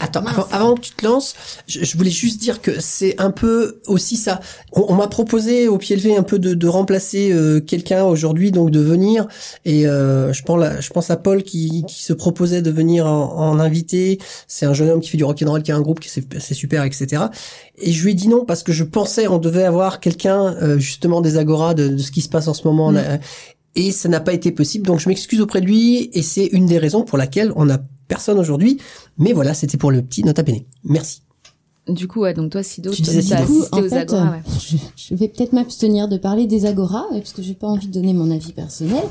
[0.00, 0.32] Attends, Mince.
[0.34, 1.34] avant, avant que tu te lances,
[1.66, 4.40] je, je voulais juste dire que c'est un peu aussi ça.
[4.72, 8.50] On, on m'a proposé au pied levé un peu de, de remplacer euh, quelqu'un aujourd'hui,
[8.52, 9.26] donc de venir.
[9.64, 13.06] Et euh, je, pense à, je pense à Paul qui, qui se proposait de venir
[13.06, 14.18] en, en invité.
[14.48, 16.84] C'est un jeune homme qui fait du rock'n'roll, qui a un groupe qui c'est super,
[16.84, 17.24] etc.
[17.78, 20.78] Et je lui ai dit non parce que je pensais on devait avoir quelqu'un euh,
[20.78, 22.92] justement des agoras de, de ce qui se passe en ce moment.
[22.92, 23.18] Mm.
[23.76, 26.66] Et ça n'a pas été possible, donc je m'excuse auprès de lui, et c'est une
[26.66, 28.78] des raisons pour laquelle on n'a personne aujourd'hui.
[29.16, 30.62] Mais voilà, c'était pour le petit nota bene.
[30.82, 31.22] Merci.
[31.88, 33.58] Du coup, ouais, donc toi, Sido, Tu disais as Sido.
[33.60, 34.42] assisté en aux fait, Agora, ouais.
[34.60, 37.86] je, je vais peut-être m'abstenir de parler des agoras, euh, parce que j'ai pas envie
[37.86, 39.04] de donner mon avis personnel.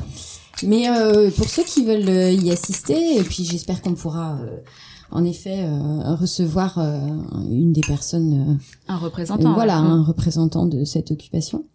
[0.64, 4.58] Mais euh, pour ceux qui veulent euh, y assister, et puis j'espère qu'on pourra euh,
[5.12, 7.00] en effet euh, recevoir euh,
[7.52, 8.54] une des personnes euh,
[8.94, 9.54] Un Euh, représentant.
[9.54, 9.88] voilà, ouais.
[9.88, 11.66] un représentant de cette occupation.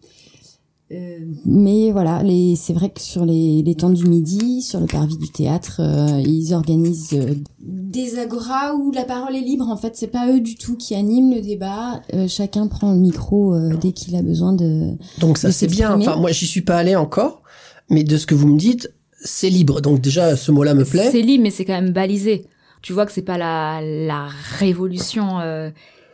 [0.92, 4.86] Euh, mais voilà, les, c'est vrai que sur les, les temps du midi, sur le
[4.86, 9.66] parvis du théâtre, euh, ils organisent euh, des agoras où la parole est libre.
[9.70, 12.02] En fait, c'est pas eux du tout qui animent le débat.
[12.12, 14.90] Euh, chacun prend le micro euh, dès qu'il a besoin de.
[15.20, 15.98] Donc ça De c'est bien.
[15.98, 17.42] Enfin moi j'y suis pas allé encore,
[17.88, 19.80] mais de ce que vous me dites, c'est libre.
[19.80, 21.08] Donc déjà ce mot-là me plaît.
[21.10, 22.44] C'est libre, mais c'est quand même balisé.
[22.84, 24.28] Tu vois que c'est pas la, la
[24.58, 25.40] révolution.
[25.40, 25.70] euh,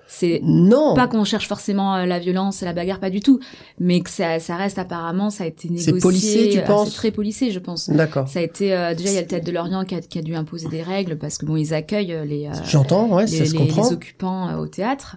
[0.06, 0.94] c'est Non.
[0.94, 3.38] pas qu'on cherche forcément euh, la violence et la bagarre, pas du tout.
[3.78, 6.00] Mais que ça, ça reste apparemment, ça a été négocié.
[6.00, 7.88] policé, tu euh, penses C'est très policé, je pense.
[7.90, 8.26] D'accord.
[8.28, 10.18] Ça a été euh, déjà il y a le tête de l'Orient qui a, qui
[10.18, 13.26] a dû imposer des règles parce que bon ils accueillent euh, les euh, J'entends, ouais,
[13.26, 13.82] les, ça se les- comprend.
[13.88, 15.16] les occupants au théâtre.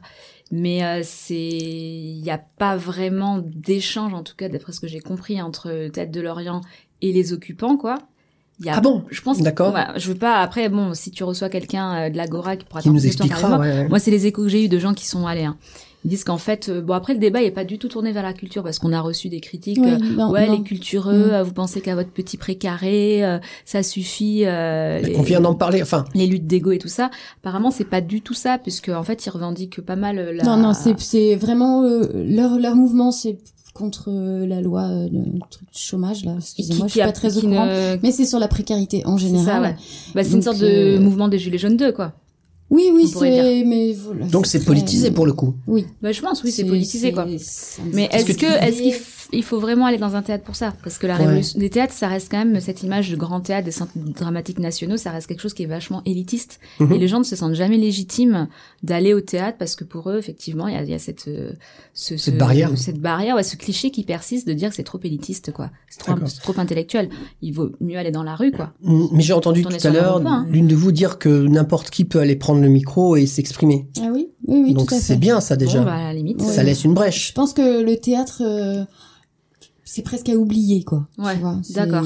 [0.51, 4.87] Mais euh, c'est, il n'y a pas vraiment d'échange, en tout cas d'après ce que
[4.87, 6.61] j'ai compris, entre Tête de l'Orient
[7.01, 7.95] et les occupants, quoi.
[8.59, 9.39] Il y a, Ah bon Je pense.
[9.41, 9.73] D'accord.
[9.73, 10.35] ouais, je veux pas.
[10.37, 13.49] Après, bon, si tu reçois quelqu'un euh, de l'Agora qui pourra Qui nous expliquera.
[13.49, 13.87] moi, ouais, ouais.
[13.89, 15.43] moi, c'est les échos que j'ai eu de gens qui sont allés.
[15.45, 15.57] hein.
[16.05, 18.11] Ils disent qu'en fait, euh, bon après le débat, il est pas du tout tourné
[18.11, 19.79] vers la culture parce qu'on a reçu des critiques.
[19.79, 20.57] Ouais, euh, non, ouais, non.
[20.57, 21.31] les cultureux, Mm.
[21.31, 24.43] euh, vous pensez qu'à votre petit précaré, euh, ça suffit.
[24.45, 25.81] euh, les- On vient d'en parler.
[25.81, 27.09] Enfin, les luttes d'ego et tout ça.
[27.41, 30.43] Apparemment, c'est pas du tout ça, puisque en fait, ils revendiquent pas mal la.
[30.43, 33.37] Non, non, c'est c'est vraiment euh, leur leur mouvement, c'est
[33.73, 36.35] contre euh, la loi euh, de truc de chômage là.
[36.37, 37.65] Excusez-moi, je suis pas très au courant.
[37.65, 39.45] ne- Mais c'est sur la précarité en général.
[39.45, 39.75] ça, ouais.
[40.13, 42.13] Bah, c'est une sorte de euh, mouvement des Gilets jaunes 2, quoi.
[42.69, 43.63] Oui, oui, c'est.
[43.65, 45.53] Mais voilà, Donc c'est politisé pour le coup.
[45.67, 45.85] Oui.
[46.01, 47.25] Bah, je pense, oui, c'est politisé, quoi.
[47.93, 48.93] Mais est-ce que est-ce qu'il
[49.31, 51.25] il faut vraiment aller dans un théâtre pour ça Parce que la Ouais.
[51.25, 54.59] révolution des théâtres, ça reste quand même cette image de grand théâtre, des centres dramatiques
[54.59, 56.59] nationaux, ça reste quelque chose qui est vachement élitiste.
[56.79, 56.91] Mhm.
[56.93, 58.47] Et les gens ne se sentent jamais légitimes
[58.83, 61.27] d'aller au théâtre parce que pour eux, effectivement, il y a, il y a cette,
[61.27, 61.53] euh,
[61.93, 62.71] ce, Cette ce- barrière.
[62.77, 65.69] cette barrière, ouais, ce cliché qui persiste de dire que c'est trop élitiste, quoi.
[65.89, 67.09] C'est trop, trop intellectuel.
[67.41, 68.73] Il vaut mieux aller dans la rue, quoi.
[68.83, 70.45] Mm, Mais j'ai entendu tout à l'heure hein.
[70.49, 73.87] l'une de vous dire que n'importe qui peut aller prendre le micro et s'exprimer.
[73.99, 75.79] Ah oui, oui, oui, Donc tout à c'est bien ça déjà.
[75.79, 76.41] Bon, bah, à la limite.
[76.41, 77.33] Ça laisse une Je brèche.
[77.33, 78.83] pense que le théâtre, euh,
[79.85, 81.07] c'est presque à oublier, quoi.
[81.17, 81.37] Ouais,
[81.71, 82.05] d'accord.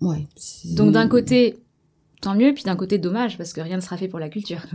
[0.00, 0.26] Ouais.
[0.76, 1.58] Donc d'un côté,
[2.22, 4.62] tant mieux, puis d'un côté, dommage, parce que rien ne sera fait pour la culture.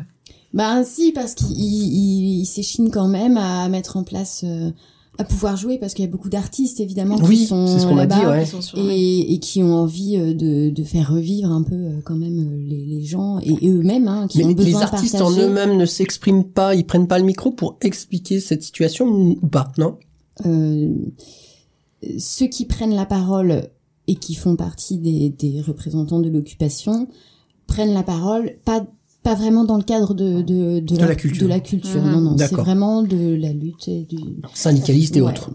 [0.53, 4.71] Ben si, parce qu'il il, il s'échine quand même à mettre en place, euh,
[5.17, 8.29] à pouvoir jouer, parce qu'il y a beaucoup d'artistes, évidemment, Oui, qui sont ce là-bas.
[8.31, 8.43] ouais.
[8.43, 11.75] Ils sont sur- Et, et qui ont envie euh, de, de faire revivre un peu
[11.75, 14.81] euh, quand même les, les gens et, et eux-mêmes hein, qui Mais ont les besoin
[14.83, 18.63] artistes de en eux-mêmes ne s'expriment pas, ils prennent pas le micro pour expliquer cette
[18.63, 19.97] situation ou pas, non?
[20.45, 20.93] Euh,
[22.19, 23.69] ceux qui prennent la parole
[24.07, 27.07] et qui font partie des, représentants de l'occupation
[27.67, 28.85] prennent la parole pas
[29.25, 31.43] pas vraiment dans le cadre de de, De la, la culture.
[31.43, 32.11] de la culture Mhm.
[32.11, 32.63] non non c'est D'accord.
[32.63, 34.17] vraiment de la lutte et du
[34.53, 35.49] Syndicalistes et Ouais, autres.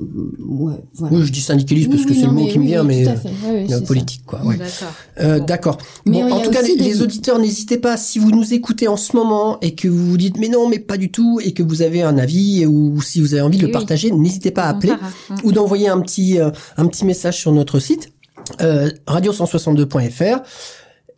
[0.49, 2.66] ouais voilà Oui, je dis syndicaliste parce Oui, que oui, c'est le mot qui me
[2.66, 3.29] vient, mais tout à fait.
[3.29, 3.81] Ouais, ouais, euh, c'est ça.
[3.83, 4.45] politique, quoi.
[4.45, 4.59] Ouais.
[4.59, 5.79] D'accord.
[5.79, 6.12] Euh, Bon.
[6.29, 8.97] Bon, en tout cas, les, des- les auditeurs, n'hésitez pas, si vous nous écoutez en
[8.97, 11.62] ce moment et que vous vous dites mais non, mais pas du tout, et que
[11.62, 14.64] vous avez un avis ou si vous avez envie de Oui, le partager, n'hésitez pas
[14.64, 15.35] à appeler hein.
[15.45, 18.12] ou d'envoyer un petit euh, un petit message sur notre site
[18.61, 20.41] euh, radio162.fr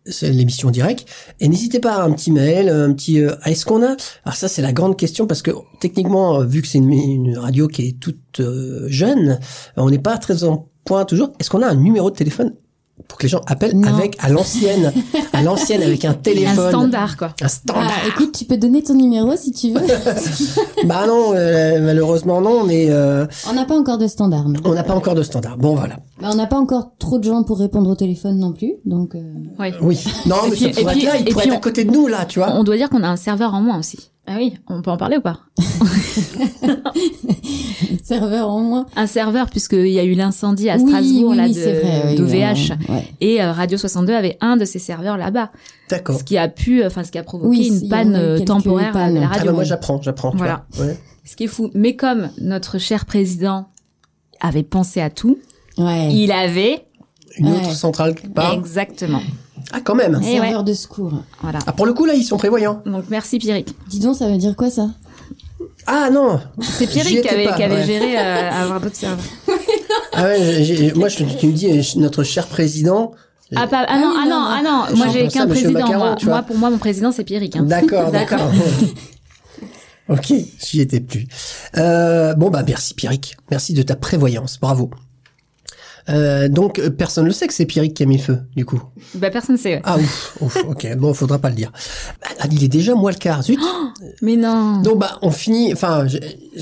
[0.07, 1.07] c'est l'émission directe
[1.40, 3.96] et n'hésitez pas à un petit mail un petit euh, est-ce qu'on a?
[4.24, 7.38] Alors ça c'est la grande question parce que techniquement euh, vu que c'est une, une
[7.38, 9.38] radio qui est toute euh, jeune
[9.76, 11.32] on n'est pas très en point toujours.
[11.38, 12.55] Est-ce qu'on a un numéro de téléphone
[13.09, 13.94] pour que les gens appellent Non.
[13.94, 14.92] avec à l'ancienne
[15.32, 17.34] à l'ancienne avec un téléphone Un standard, quoi.
[17.42, 19.80] un standard Ah, écoute, tu peux donner ton numéro si tu veux.
[20.84, 24.48] bah non euh, malheureusement non mais euh, on n'a pas encore de standard.
[24.48, 24.61] non.
[24.64, 27.24] on n'a pas encore de standard bon voilà Bah, on n'a pas encore trop de
[27.24, 29.14] gens pour répondre au téléphone non plus, donc.
[29.14, 29.20] euh,
[29.59, 29.68] Oui.
[29.80, 31.57] oui non Et mais puis- ça pourrait et puis- être là il pourrait être à
[31.57, 33.61] on- côté de nous là tu vois On doit dire qu'on a un serveur en
[33.61, 33.98] moins aussi.
[34.26, 35.40] Ah oui, on peut en parler ou pas
[38.04, 38.86] serveur en moins.
[38.96, 41.80] Un serveur, puisqu'il y a eu l'incendie à Oui, Strasbourg oui, là, oui, de- c'est
[41.80, 42.30] vrai, oui, d'OVH.
[42.30, 43.08] ouais, ouais.
[43.20, 45.50] Et euh, Radio 62 avait un de ces serveurs là-bas.
[45.90, 48.18] d'accord Ce qui a pu, enfin, ce qui a provoqué Oui, une a panne eu
[48.18, 49.14] euh, temporaire pannes.
[49.14, 49.46] de la Ah radio.
[49.46, 50.30] bah moi j'apprends, j'apprends.
[50.34, 50.66] Voilà.
[50.78, 50.96] Ouais.
[51.24, 51.70] Ce qui est fou.
[51.74, 53.66] Mais comme notre cher président
[54.40, 55.38] avait pensé à tout,
[55.78, 56.12] Ouais.
[56.12, 56.84] il avait
[57.38, 57.56] Une Ouais.
[57.56, 58.52] autre centrale quelque part.
[58.52, 59.22] exactement.
[59.72, 60.14] Ah quand même.
[60.16, 60.46] Un Eh ouais.
[60.46, 61.12] serveur de secours.
[61.42, 61.58] Voilà.
[61.66, 62.82] Ah pour le coup là ils sont prévoyants.
[62.86, 63.74] Donc merci Pierrick.
[63.88, 64.88] Dis donc, ça veut dire quoi ça?
[65.86, 66.40] Ah non.
[66.60, 67.84] C'est Pierrick qui avait, pas, qui avait ouais.
[67.84, 69.24] géré euh, avoir d'autres serveurs.
[70.14, 73.12] Ah ouais, moi je te tu me dis euh, notre cher président.
[73.56, 74.84] Ah, pas, ah Ah non, ah non, non, ah non.
[74.90, 75.72] non, moi j'ai qu'un président.
[75.72, 76.42] Macaron, moi.
[76.42, 77.56] pour moi, mon président c'est Pierrick.
[77.56, 77.62] Hein.
[77.64, 78.38] D'accord, D'accord.
[78.38, 78.52] d'accord.
[80.08, 80.32] ok,
[80.66, 81.26] j'y étais plus.
[81.76, 84.90] Euh, bon bah merci Pierrick, merci de ta prévoyance, bravo.
[86.09, 88.38] Euh, donc euh, personne ne le sait que c'est Pierrick qui a mis le feu
[88.57, 88.82] du coup.
[89.14, 89.74] Bah personne sait.
[89.76, 89.82] ouais.
[89.84, 91.70] Ah ouf, ouf, ok, bon faudra pas le dire.
[92.40, 93.61] Ah, il est déjà moi le quart, zut.
[94.22, 94.82] Mais non.
[94.82, 95.72] Donc bah on finit.
[95.72, 96.07] Enfin,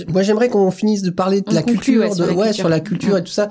[0.09, 2.37] moi j'aimerais qu'on finisse de parler de On la conclut, culture, ouais, sur de, la
[2.37, 2.55] ouais, culture.
[2.55, 3.49] sur la culture et tout ça,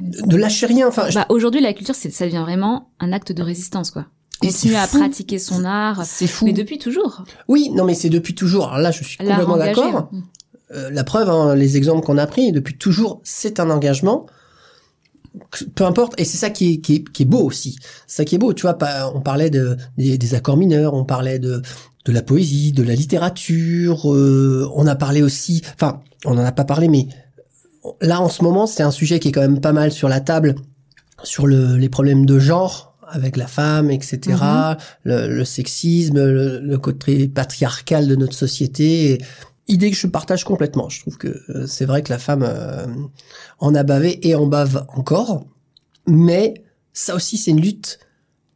[0.00, 0.88] de, de lâcher rien.
[0.88, 4.06] Enfin, Bah aujourd'hui, la culture, c'est, ça devient vraiment un acte de résistance, quoi.
[4.50, 6.44] C'est à pratiquer son art, c'est fou.
[6.46, 7.24] mais depuis toujours.
[7.48, 8.68] Oui, non mais c'est depuis toujours.
[8.68, 10.10] Alors là, je suis complètement d'accord.
[10.74, 14.26] Euh, la preuve, hein, les exemples qu'on a pris, depuis toujours, c'est un engagement.
[15.74, 17.76] Peu importe, et c'est ça qui est, qui, est, qui est beau aussi.
[18.06, 18.76] Ça qui est beau, tu vois.
[19.14, 21.62] On parlait de, des, des accords mineurs, on parlait de,
[22.04, 24.12] de la poésie, de la littérature.
[24.12, 27.08] euh, on a parlé aussi, enfin, on n'en a pas parlé, mais
[28.00, 30.20] là en ce moment, c'est un sujet qui est quand même pas mal sur la
[30.20, 30.54] table,
[31.22, 34.18] sur le, les problèmes de genre avec la femme, etc.
[34.26, 34.76] Mhm.
[35.04, 39.12] le, le sexisme, le, le côté patriarcal de notre société.
[39.12, 39.18] Et
[39.68, 40.88] idée que je partage complètement.
[40.88, 42.86] Je trouve que euh, c'est vrai que la femme euh,
[43.58, 45.46] en a bavé et en bave encore,
[46.06, 47.98] mais ça aussi c'est une lutte.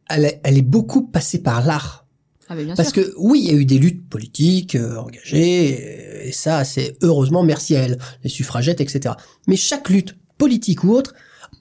[0.09, 2.05] Elle est, elle est beaucoup passée par l'art.
[2.49, 3.03] Ah, bien Parce sûr.
[3.03, 6.97] que oui, il y a eu des luttes politiques euh, engagées, et, et ça, c'est
[7.01, 9.15] heureusement merci à elles, les suffragettes, etc.
[9.47, 11.13] Mais chaque lutte, politique ou autre,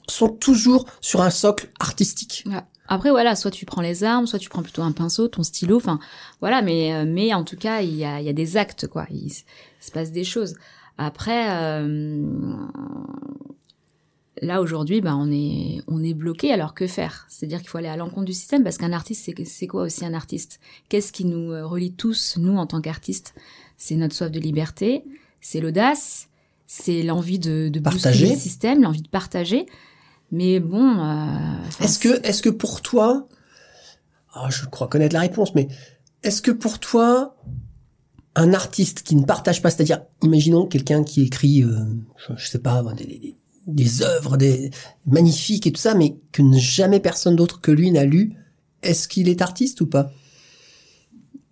[0.09, 2.45] sont toujours sur un socle artistique.
[2.47, 2.61] Ouais.
[2.93, 5.77] Après, voilà, soit tu prends les armes, soit tu prends plutôt un pinceau, ton stylo,
[5.77, 6.01] enfin,
[6.41, 8.89] voilà, mais, euh, mais en tout cas, il y a, il y a des actes,
[8.89, 9.07] quoi.
[9.13, 10.57] Il, se passe des choses.
[10.99, 12.27] Après, euh,
[14.43, 17.27] là, aujourd'hui, bah, on est, on est bloqué, alors que faire?
[17.29, 20.13] C'est-à-dire qu'il faut aller à l'encontre du système, parce qu'un artiste, c'est, quoi aussi un
[20.13, 20.59] artiste?
[20.89, 23.37] Qu'est-ce qui nous euh, relie tous, nous, en tant qu'artistes?
[23.77, 25.05] C'est notre soif de liberté,
[25.41, 26.29] c'est l'audace,
[26.67, 28.31] c'est l'envie de, de Partager.
[28.31, 29.67] le système, l'envie de partager.
[30.31, 33.29] Mais bon, euh, Est-ce que, est-ce que pour toi,
[34.33, 35.69] ah, je crois connaître la réponse, mais
[36.23, 37.37] est-ce que pour toi,
[38.37, 41.85] un artiste qui ne partage pas, c'est-à-dire, imaginons quelqu'un qui écrit, euh,
[42.17, 44.71] je, je sais pas, des, des, des œuvres des,
[45.07, 48.37] magnifiques et tout ça, mais que jamais personne d'autre que lui n'a lu,
[48.83, 50.13] est-ce qu'il est artiste ou pas?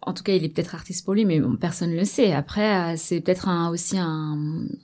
[0.08, 2.32] En tout cas, il est peut-être artiste pour lui, mais bon, personne ne le sait.
[2.32, 4.38] Après, euh, c'est peut-être un, aussi un,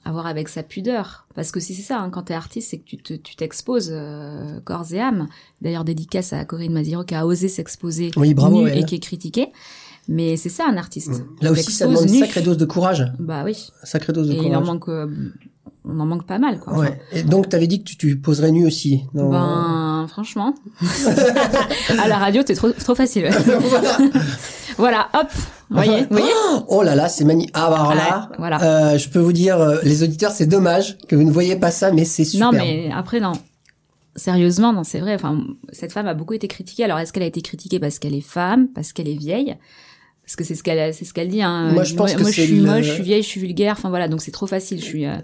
[0.04, 1.26] à voir avec sa pudeur.
[1.34, 3.90] Parce que si c'est ça, hein, quand t'es artiste, c'est que tu te- tu t'exposes
[3.92, 5.26] euh, corps et âme.
[5.62, 9.48] D'ailleurs, dédicace à Corinne Maziro qui a osé s'exposer Oui, bravo et qui est critiquée.
[10.06, 11.22] Mais c'est ça un artiste.
[11.40, 13.10] Là aussi, ça demande une sacrée dose de courage.
[13.18, 13.70] Bah oui.
[13.82, 14.66] Sacrée dose de Et il en courage.
[14.66, 15.32] manque, euh,
[15.86, 16.78] on en manque pas mal, quoi.
[16.78, 17.00] Ouais.
[17.12, 19.04] Et donc, t'avais dit que tu, tu poserais nu aussi.
[19.14, 20.54] dans- Ben, franchement,
[21.98, 23.28] à la radio, c'est trop, trop facile.
[23.60, 23.98] voilà.
[24.76, 25.28] voilà, hop,
[25.70, 26.32] voyez, vous voyez
[26.68, 27.54] Oh là là, c'est magnifique.
[27.54, 28.62] Ah, bah, alors là, Ouais, voilà.
[28.92, 31.70] euh, je peux vous dire, euh, les auditeurs, c'est dommage que vous ne voyez pas
[31.70, 32.52] ça, mais c'est super.
[32.52, 33.32] Non, mais après, non.
[34.16, 35.14] Sérieusement, non, c'est vrai.
[35.14, 35.42] Enfin,
[35.72, 36.84] cette femme a beaucoup été critiquée.
[36.84, 39.56] Alors, est-ce qu'elle a été critiquée parce qu'elle est femme, parce qu'elle est vieille?
[40.24, 41.42] Parce que c'est ce qu'elle, c'est ce qu'elle dit.
[41.42, 41.72] Hein.
[41.72, 43.40] Moi, je pense que moi, c'est je suis le- moche, je suis vieille, je suis
[43.40, 43.74] vulgaire.
[43.76, 44.78] Enfin voilà, donc c'est trop facile.
[44.80, 45.04] Je suis.
[45.04, 45.16] euh,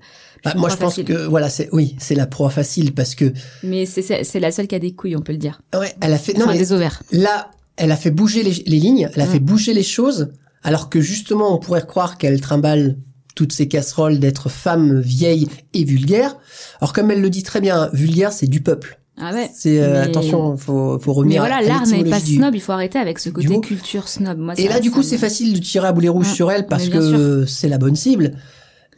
[0.45, 1.05] Bah, moi, je pense facile.
[1.05, 3.32] que voilà, c'est oui, c'est la proie facile parce que
[3.62, 5.61] Mais c'est la seule qui a des couilles, on peut le dire.
[5.78, 7.03] ouais, elle a fait non mais des ovaires.
[7.12, 9.30] là, elle a fait bouger les, les lignes, elle a Mm.
[9.30, 10.32] fait bouger les choses,
[10.62, 12.97] alors que justement, on pourrait croire qu'elle trimballe
[13.34, 16.36] toutes ces casseroles d'être femme vieille et vulgaire.
[16.80, 18.99] Alors comme elle le dit très bien, vulgaire, c'est du peuple.
[19.22, 19.51] Ah ouais.
[19.55, 21.41] C'est euh, Mais- attention, faut faut Mais revenir.
[21.43, 22.55] voilà, à l'art n'est pas du- snob.
[22.55, 24.38] Il faut arrêter avec ce côté culture snob.
[24.38, 26.34] Moi, Et là, du coup, c'est facile de tirer à boulet rouge Mm.
[26.34, 28.32] sur elle parce Mais que c'est la bonne cible.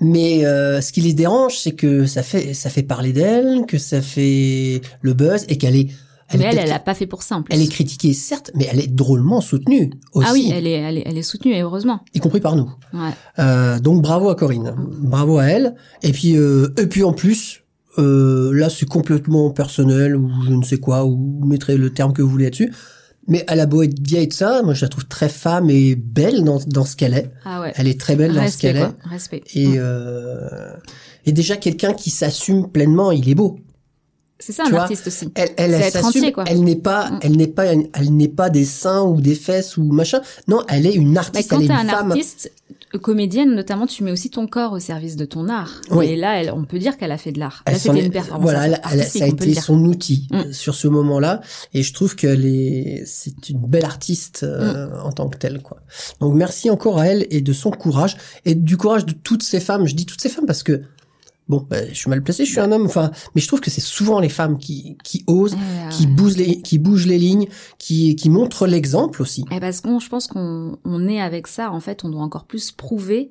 [0.03, 3.79] Mais euh, ce qui les dérange, c'est que ça fait ça fait parler d'elle, que
[3.79, 5.89] ça fait le buzz et qu'elle est
[6.29, 7.55] elle, Mais est elle, elle a pas fait pour ça en plus.
[7.55, 10.99] elle est critiquée certes, mais elle est drôlement soutenue aussi, Ah oui, elle est, elle
[10.99, 12.01] est, elle est soutenue et heureusement.
[12.15, 12.71] y compris par nous.
[12.95, 13.11] Ouais.
[13.39, 15.75] Euh, donc bravo à Corinne, bravo à elle.
[16.03, 17.61] Et puis euh, et puis en plus.
[17.99, 22.15] Euh, là, c'est complètement personnel ou je ne sais quoi, ou vous mettrez le terme
[22.15, 22.73] que vous voulez là-dessus.
[23.29, 25.95] Mais elle a beau être vieille de ça, moi je la trouve très femme et
[25.95, 27.31] belle dans, dans ce qu'elle est.
[27.45, 27.73] Ah ouais.
[27.77, 28.89] Elle est très belle dans ce qu'elle est.
[29.09, 29.43] Respect.
[29.55, 29.75] Et, Mm.
[29.79, 30.73] euh,
[31.25, 33.61] et déjà quelqu'un qui s'assume pleinement, il est beau.
[34.41, 35.29] C'est ça tu un vois, artiste aussi.
[35.37, 36.33] Elle, elle, elle s'assume.
[36.47, 37.19] Elle n'est pas, Mm.
[37.23, 40.21] elle n'est pas, elle n'est pas des seins ou des fesses ou machin.
[40.49, 41.49] Non, elle est une artiste.
[41.51, 42.11] quand elle est une un femme.
[42.11, 42.51] artiste,
[42.99, 45.81] comédienne notamment, tu mets aussi ton corps au service de ton art.
[45.91, 46.07] Oui.
[46.07, 47.63] Et là, elle, on peut dire qu'elle a fait de l'art.
[47.67, 50.37] Elle Là, c'était une performance voilà, elle- ça a été son outil Mm.
[50.37, 51.41] euh, sur ce moment-là,
[51.75, 55.07] et je trouve qu'elle est, c'est une belle artiste euh, Mm.
[55.07, 55.79] en tant que telle, quoi.
[56.21, 59.61] Donc merci encore à elle et de son courage et du courage de toutes ces
[59.61, 59.87] femmes.
[59.87, 60.83] Je dis toutes ces femmes parce que
[61.49, 63.71] bon, bah, je suis mal placé, je suis un homme, enfin, mais je trouve que
[63.71, 65.57] c'est souvent les femmes qui qui osent,
[65.91, 66.13] qui ouais.
[66.13, 69.45] bougent les, qui bougent les lignes, qui qui montrent l'exemple aussi.
[69.51, 71.71] Et parce qu'on, je pense qu'on on est avec ça.
[71.73, 73.31] En fait, on doit encore plus prouver,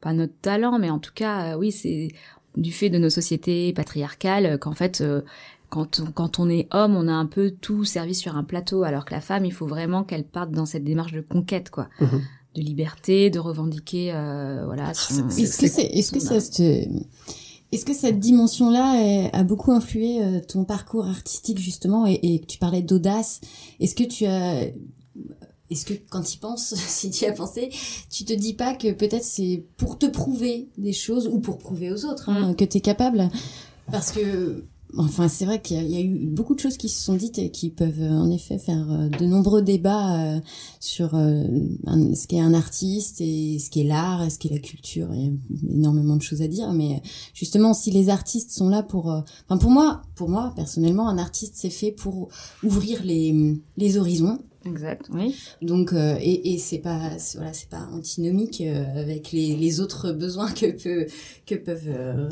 [0.00, 2.08] pas notre talent, mais en tout cas, euh, oui, c'est
[2.56, 5.20] du fait de nos sociétés patriarcales euh, qu'en fait, euh,
[5.68, 8.82] quand on, quand on est homme, on a un peu tout servi sur un plateau,
[8.82, 11.88] alors que la femme, il faut vraiment qu'elle parte dans cette démarche de conquête, quoi,
[12.00, 12.20] Mhm.
[12.56, 14.92] de liberté, de revendiquer, euh, voilà.
[14.94, 16.40] son- c'est- Est-ce que c'est, est-ce que ça
[17.72, 22.46] est-ce que cette dimension-là a beaucoup influé euh, ton parcours artistique justement et, et que
[22.46, 23.40] tu parlais d'audace.
[23.78, 24.64] Est-ce que tu as,
[25.70, 27.70] est-ce que quand tu y penses, si tu y as pensé,
[28.10, 31.92] tu te dis pas que peut-être c'est pour te prouver des choses ou pour prouver
[31.92, 33.30] aux autres hein, que tu es capable?
[33.90, 34.64] Parce que
[34.96, 37.00] Enfin, c'est vrai qu'il y, a- il y a eu beaucoup de choses qui se
[37.02, 40.40] sont dites et qui peuvent euh, en effet faire euh, de nombreux débats euh,
[40.80, 45.08] sur un- ce qu'est un artiste et ce qu'est l'art et ce qu'est la culture.
[45.14, 45.30] Il y a
[45.74, 47.02] énormément de choses à dire, mais
[47.34, 49.06] justement, si les artistes sont là pour,
[49.46, 52.28] enfin pour moi, pour moi personnellement, un artiste c'est fait pour
[52.64, 54.38] ouvrir les les horizons.
[54.66, 55.34] Exact, oui.
[55.62, 60.12] Donc euh, et, et c'est pas voilà c'est pas antinomique euh, avec les, les autres
[60.12, 61.06] besoins que peut
[61.46, 62.28] que peuvent euh,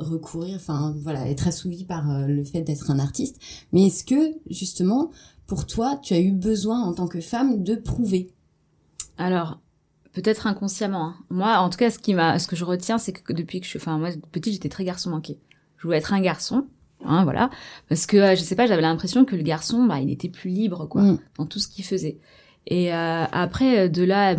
[0.00, 3.36] recourir enfin voilà être assouvis par euh, le fait d'être un artiste
[3.72, 5.10] mais est-ce que justement
[5.46, 8.30] pour toi tu as eu besoin en tant que femme de prouver?
[9.18, 9.60] Alors,
[10.12, 11.04] peut-être inconsciemment.
[11.08, 11.14] hein.
[11.28, 13.64] Moi, en tout cas, ce qui m'a, ce que je retiens, c'est que depuis que
[13.66, 15.38] je suis, enfin, moi, petite, j'étais très garçon manqué.
[15.76, 16.66] Je voulais être un garçon,
[17.04, 17.50] hein, voilà,
[17.88, 20.50] parce que euh, je sais pas, j'avais l'impression que le garçon, bah, il était plus
[20.50, 21.18] libre, quoi, Mm.
[21.36, 22.18] dans tout ce qu'il faisait.
[22.66, 24.34] Et euh, après, euh, de là,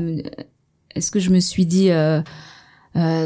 [0.95, 2.22] est-ce que je me suis dit, euh,
[2.98, 3.26] euh,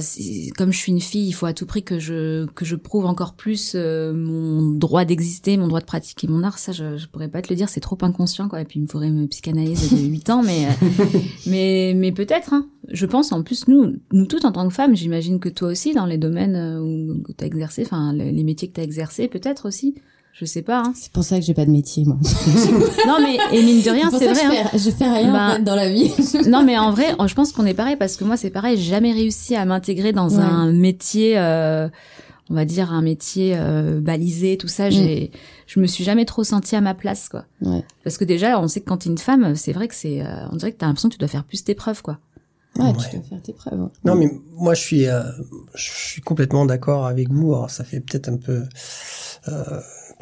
[0.57, 3.05] comme je suis une fille, il faut à tout prix que je que je prouve
[3.05, 6.59] encore plus euh, mon droit d'exister, mon droit de pratiquer mon art.
[6.59, 8.61] Ça, je, je pourrais pas te le dire, c'est trop inconscient, quoi.
[8.61, 10.87] Et puis il me faudrait me psychanalyse de 8 ans, mais euh,
[11.47, 12.53] mais mais peut-être.
[12.53, 12.67] Hein.
[12.89, 15.93] Je pense en plus nous nous toutes en tant que femmes, j'imagine que toi aussi
[15.93, 19.27] dans les domaines euh, où que t'as exercé, enfin les les métiers que t'as exercé,
[19.27, 19.95] peut-être aussi.
[20.37, 20.79] Je sais pas.
[20.85, 20.91] Hein.
[20.95, 22.17] c'est pour ça que j'ai pas de métier moi
[23.07, 24.33] Non mais et mine de rien, c'est vrai.
[24.33, 24.69] que hein.
[24.73, 26.11] je, fais, je fais rien Bah, en fait, dans la vie
[26.49, 28.75] Non, mais en vrai, je pense qu'on est pareil parce que moi, c'est pareil.
[28.77, 30.43] J'ai jamais réussi à m'intégrer dans Ouais.
[30.43, 31.87] un métier, euh,
[32.49, 35.31] on va dire un métier euh, balisé, tout ça, j'ai,
[35.67, 37.45] je me suis jamais trop sentie à ma place, quoi.
[37.61, 37.85] Ouais.
[38.03, 40.47] Parce que déjà, on sait que quand t'es une femme, c'est vrai que c'est, euh,
[40.51, 42.19] on dirait que t'as l'impression que tu dois faire plus tes preuves, quoi.
[42.77, 42.93] Ouais, Ouais.
[43.09, 43.87] tu dois faire tes preuves.
[44.03, 45.23] Non, mais moi, je suis, euh,
[45.75, 47.53] je suis complètement d'accord avec vous.
[47.53, 48.63] Alors, ça fait peut-être un peu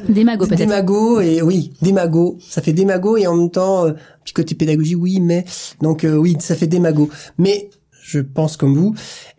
[0.08, 0.58] Démago peut-être.
[0.58, 2.38] démago et oui, démago.
[2.40, 3.92] Ça fait démago et en même temps, euh,
[4.24, 5.44] petit côté pédagogie, oui, mais
[5.82, 7.08] donc euh, oui, ça fait démago.
[7.38, 7.70] Mais
[8.02, 8.94] je pense comme vous.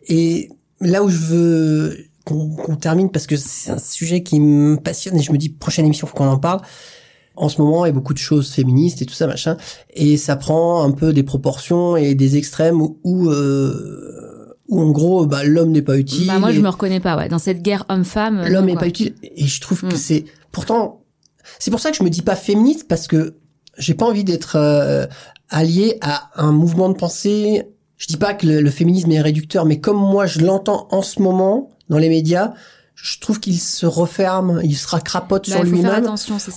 [0.07, 0.49] Et
[0.81, 5.21] là où je veux qu'on termine parce que c'est un sujet qui me passionne et
[5.21, 6.61] je me dis prochaine émission, faut qu'on en parle.
[7.37, 9.57] En ce moment, il y a beaucoup de choses féministes et tout ça, machin,
[9.93, 14.89] et ça prend un peu des proportions et des extrêmes où, où, euh, où en
[14.91, 16.27] gros, bah, l'homme n'est pas utile.
[16.27, 17.27] Bah, moi, je et- me reconnais pas, ouais.
[17.27, 18.47] Dans cette guerre homme-femme.
[18.47, 19.97] l'homme n'est pas utile et je trouve que Mm.
[19.97, 20.25] c'est
[20.55, 21.01] pourtant
[21.59, 23.35] c'est pour ça que je me dis pas féministe parce que
[23.77, 25.05] j'ai pas envie d'être euh,
[25.49, 29.65] allié à un mouvement de pensée je dis pas que le, le féminisme est réducteur
[29.65, 32.53] mais comme moi je l'entends en ce moment dans les médias
[32.95, 36.05] je trouve qu'il se referme il se crapote Bah, sur lui-même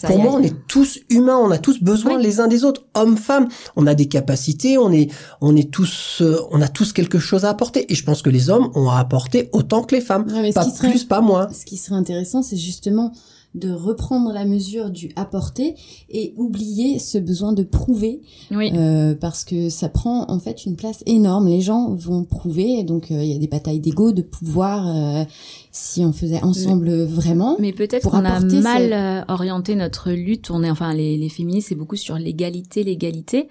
[0.07, 2.23] pour moi, on est tous humains, on a tous besoin Oui.
[2.23, 3.49] les uns des autres, hommes, femmes.
[3.75, 7.45] On a des capacités, on est, on est tous, euh, on a tous quelque chose
[7.45, 7.93] à apporter.
[7.93, 10.27] Et je pense que les hommes ont à apporter autant que les femmes.
[10.33, 11.49] Ouais, pas serait- plus, pas moins.
[11.53, 13.13] Ce qui serait intéressant, c'est justement
[13.55, 15.75] de reprendre la mesure du apporter
[16.11, 18.21] et oublier ce besoin de prouver
[18.51, 18.71] Oui.
[18.75, 21.49] euh, parce que ça prend en fait une place énorme.
[21.49, 24.87] Les gens vont prouver, donc euh, il y a des batailles d'ego, de pouvoir.
[24.87, 25.25] euh,
[25.71, 30.51] si on faisait ensemble vraiment, Mais peut-être qu'on a mal euh, orienté notre lutte.
[30.51, 33.49] On est, enfin, les, les féministes, c'est beaucoup sur l'égalité, l'égalité.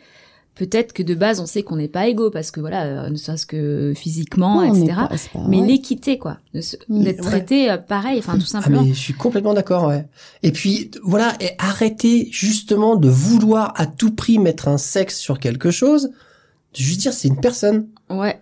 [0.57, 3.15] Peut-être que de base, on sait qu'on n'est pas égaux parce que voilà, euh, ne
[3.15, 4.93] serait-ce que physiquement, etc.
[5.09, 5.67] pas- c'est pas- Mais ouais.
[5.67, 7.03] l'équité, quoi, Mm.
[7.03, 7.29] d'être Ouais.
[7.29, 8.83] traité euh, pareil, enfin tout Ah simplement.
[8.83, 10.05] mais je suis complètement d'accord, ouais.
[10.43, 15.39] Et puis voilà, et arrêter justement de vouloir à tout prix mettre un sexe sur
[15.39, 16.09] quelque chose.
[16.73, 17.87] Juste dire c'est une personne.
[18.09, 18.39] Ouais.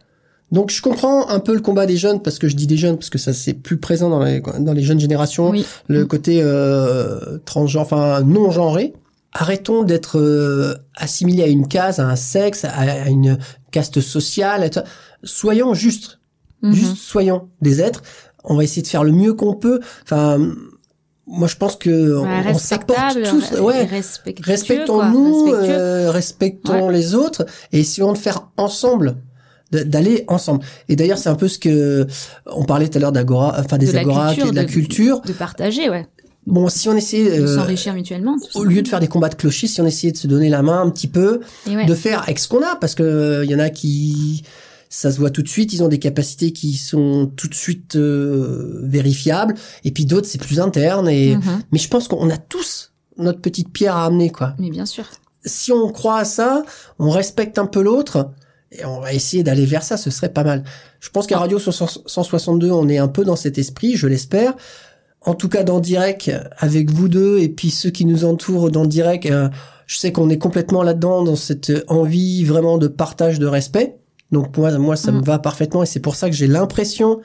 [0.51, 2.97] Donc je comprends un peu le combat des jeunes parce que je dis des jeunes
[2.97, 5.49] parce que ça c'est plus présent dans les dans les jeunes générations.
[5.49, 5.65] Oui.
[5.87, 8.93] le côté euh, transgenre, enfin non genré.
[9.37, 13.37] Arrêtons d'être euh, assimilés à une case, à un sexe, à, une
[13.71, 14.63] caste sociale.
[14.63, 14.69] et.
[15.23, 16.19] Soyons justes,
[16.61, 16.73] Mhm.
[16.73, 18.01] juste soyons des êtres.
[18.45, 19.81] On va essayer de faire le mieux qu'on peut.
[20.03, 20.39] Enfin,
[21.27, 23.51] moi je pense que Ouais, on, s'apporte tous.
[23.51, 23.87] et Ouais,
[24.41, 29.17] respectons-nous, euh, respectons les autres et essayons de faire ensemble
[29.71, 30.63] d'aller ensemble.
[30.87, 32.05] Et d'ailleurs, c'est un peu ce que
[32.45, 34.69] on parlait tout à l'heure d'agora, enfin des De la agora, culture, de la de-
[34.71, 35.21] culture.
[35.21, 36.07] de partager, ouais,
[36.45, 38.35] Bon, si on essayait de euh, s'enrichir mutuellement.
[38.53, 40.61] au lieu de faire des combats de clochers, si on essayait de se donner la
[40.61, 41.85] main un petit peu, ouais.
[41.85, 44.43] de faire avec ce qu'on a, parce que euh, il y en a qui,
[44.89, 47.95] ça se voit tout de suite, ils ont des capacités qui sont tout de suite
[47.95, 51.09] euh, vérifiables, et puis d'autres c'est plus interne.
[51.09, 51.61] Et Mhm.
[51.71, 54.53] mais je pense qu'on a tous notre petite pierre à amener, quoi.
[54.59, 55.05] Mais bien sûr.
[55.45, 56.63] Si on croit à ça,
[56.99, 58.31] on respecte un peu l'autre.
[58.71, 60.63] Et on va essayer d'aller vers ça, ce serait pas mal.
[60.99, 64.53] Je pense qu'à Radio 162, on est un peu dans cet esprit, je l'espère.
[65.25, 68.85] En tout cas, dans Direct, avec vous deux et puis ceux qui nous entourent dans
[68.85, 69.49] Direct, euh,
[69.87, 73.95] je sais qu'on est complètement là-dedans, dans cette envie vraiment de partage, de respect.
[74.31, 75.17] Donc moi, moi, ça Mm.
[75.17, 77.21] me va parfaitement et c'est pour ça que j'ai l'impression,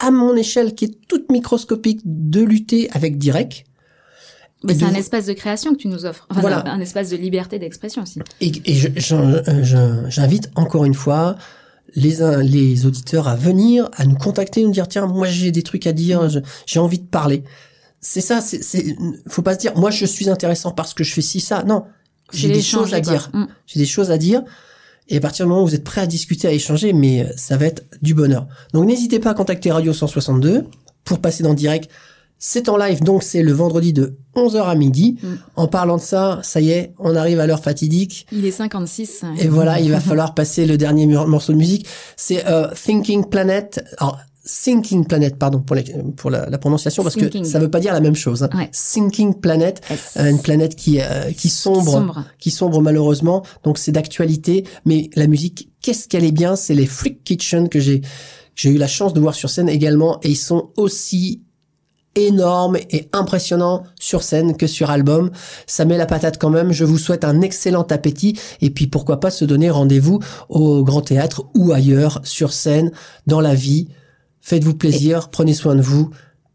[0.00, 3.64] à mon échelle qui est toute microscopique, de lutter avec Direct.
[4.64, 6.26] Mais c'est un espace de création que tu nous offres.
[6.30, 6.64] Enfin, Voilà.
[6.72, 8.18] un espace de liberté d'expression aussi.
[8.40, 11.36] Et, et je- j'en- euh, je- j'invite encore une fois
[11.94, 15.62] les, uns- les auditeurs à venir, à nous contacter, nous dire tiens, moi j'ai des
[15.62, 16.28] trucs à dire,
[16.66, 17.44] j'ai envie de parler.
[18.00, 18.96] C'est ça, c'est,
[19.28, 21.62] faut pas se dire moi je suis intéressant parce que je fais ci ça.
[21.62, 21.84] Non,
[22.32, 23.12] j'ai des choses à quoi.
[23.12, 23.30] dire.
[23.32, 23.44] Mm.
[23.66, 24.42] J'ai des choses à dire.
[25.08, 27.32] Et à partir du moment où vous êtes prêts à discuter, à échanger, mais euh,
[27.36, 28.46] ça va être du bonheur.
[28.72, 30.64] Donc n'hésitez pas à contacter Radio 162
[31.04, 31.90] pour passer dans le direct.
[32.46, 35.16] C'est en live, donc c'est le vendredi de 11h à midi.
[35.22, 35.26] Mm.
[35.56, 38.26] En parlant de ça, ça y est, on arrive à l'heure fatidique.
[38.32, 39.22] Il est 56.
[39.22, 39.44] ouais.
[39.46, 41.86] Et voilà, il va falloir passer le dernier morceau de musique.
[42.18, 43.82] C'est euh, Thinking Planet.
[43.96, 45.84] Alors, Thinking Planet, pardon pour, les-
[46.18, 47.44] pour la, la prononciation, parce Thinking.
[47.44, 48.42] que ça veut pas dire la même chose.
[48.42, 48.50] hein.
[48.54, 48.68] Ouais.
[48.72, 49.80] Thinking Planet,
[50.18, 52.24] euh, une planète qui, euh, qui sombre, Sombre.
[52.38, 53.42] qui sombre malheureusement.
[53.62, 56.56] Donc c'est d'actualité, mais la musique, qu'est-ce qu'elle est bien?
[56.56, 58.02] C'est les Freak Kitchen que j'ai
[58.56, 61.42] j'ai eu la chance de voir sur scène également, et ils sont aussi
[62.14, 65.30] énormes et impressionnants sur scène que sur album.
[65.66, 66.72] Ça met la patate quand même.
[66.72, 71.02] Je vous souhaite un excellent appétit et puis pourquoi pas se donner rendez-vous au Grand
[71.02, 72.90] Théâtre ou ailleurs sur scène
[73.26, 73.88] dans la vie.
[74.40, 76.10] Faites-vous plaisir, prenez soin de vous.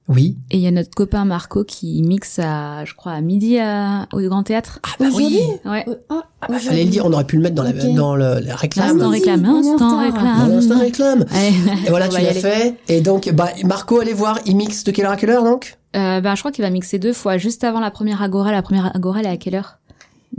[0.10, 0.38] Oui.
[0.52, 4.08] Et il y a notre copain Marco qui mixe à, je crois, à midi à-
[4.12, 4.80] au Grand Théâtre.
[4.84, 5.26] Ah bah oui.
[5.26, 5.86] Aujourd'hui Ouais.
[5.88, 7.94] Euh, ah, Ah bah, fallait le dire, on aurait pu le mettre dans la Ok.
[7.96, 8.96] dans le, la réclame.
[8.98, 10.38] Instant réclame, instant réclame.
[10.40, 11.26] Dans l'instant réclame.
[11.86, 12.76] Et voilà, On tu l'as fait.
[12.88, 15.78] Et donc, bah, Marco, allez voir, il mixe de quelle heure à quelle heure donc
[15.96, 18.52] Euh, ben, je crois qu'il va mixer deux fois, juste avant la première agora.
[18.52, 19.79] La première agora, elle est à quelle heure?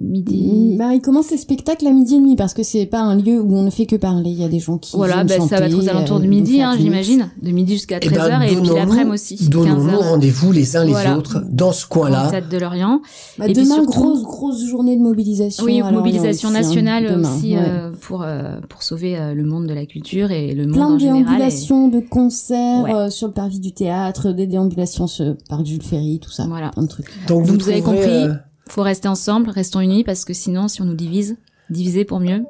[0.01, 0.77] Midi.
[0.79, 3.41] Bah, il commence les spectacles à midi et demi parce que c'est pas un lieu
[3.41, 4.31] où on ne fait que parler.
[4.31, 6.29] Il y a des gens qui Voilà, bah, ça va être aux alentours de euh,
[6.29, 7.29] midi, hein, j'imagine.
[7.43, 9.49] De midi jusqu'à Eh 13h ben, et puis l'après-midi aussi.
[9.49, 10.09] Donnons-nous 15h.
[10.11, 11.19] rendez-vous les uns les Voilà.
[11.19, 12.31] autres dans ce coin-là.
[12.51, 13.03] De Lorient.
[13.39, 15.65] Bah, Et puis demain, surtout- grosse, grosse journée de mobilisation.
[15.65, 17.59] Oui, mobilisation aussi, hein, nationale demain, aussi ouais.
[17.63, 20.87] euh, pour euh, pour sauver euh, le monde de la culture et le monde Plein
[20.87, 21.21] en de général.
[21.21, 22.95] et- déambulations, de concerts Ouais.
[22.95, 26.47] euh, sur le parvis du théâtre, des déambulations sur le parc Jules Ferry, tout ça.
[26.49, 26.71] Voilà.
[26.71, 27.07] Plein de trucs.
[27.29, 28.27] Donc vous, avez compris.
[28.71, 31.37] Faut rester ensemble, restons unis parce que sinon, si on nous divise,
[31.71, 32.45] diviser pour mieux,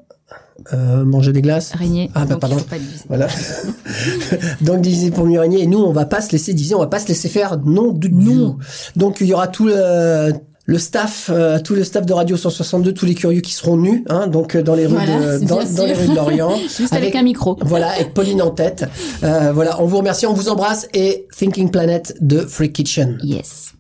[0.74, 1.72] euh, manger des glaces.
[1.72, 2.10] régner.
[2.14, 2.56] Ah, bah, Donc, pardon.
[2.68, 2.76] pas.
[3.08, 3.26] Voilà.
[4.60, 5.62] Donc diviser pour mieux régner.
[5.62, 7.92] Et nous, on va pas se laisser diviser, on va pas se laisser faire non
[7.92, 8.58] du Non.
[8.96, 10.32] Donc il y aura tout le,
[10.66, 14.04] le staff, euh, tout le staff de Radio 162, tous les curieux qui seront nus,
[14.10, 16.02] hein, donc euh, dans les rues Voilà, de, c'est dans, bien dans les sûr.
[16.04, 16.56] rues de Lorient.
[16.78, 17.58] Juste avec, un micro.
[17.62, 18.84] Voilà, avec Pauline en tête.
[19.24, 23.18] Euh, voilà, on vous remercie, on vous embrasse et Thinking Planet de Free Kitchen.
[23.22, 23.72] Yes.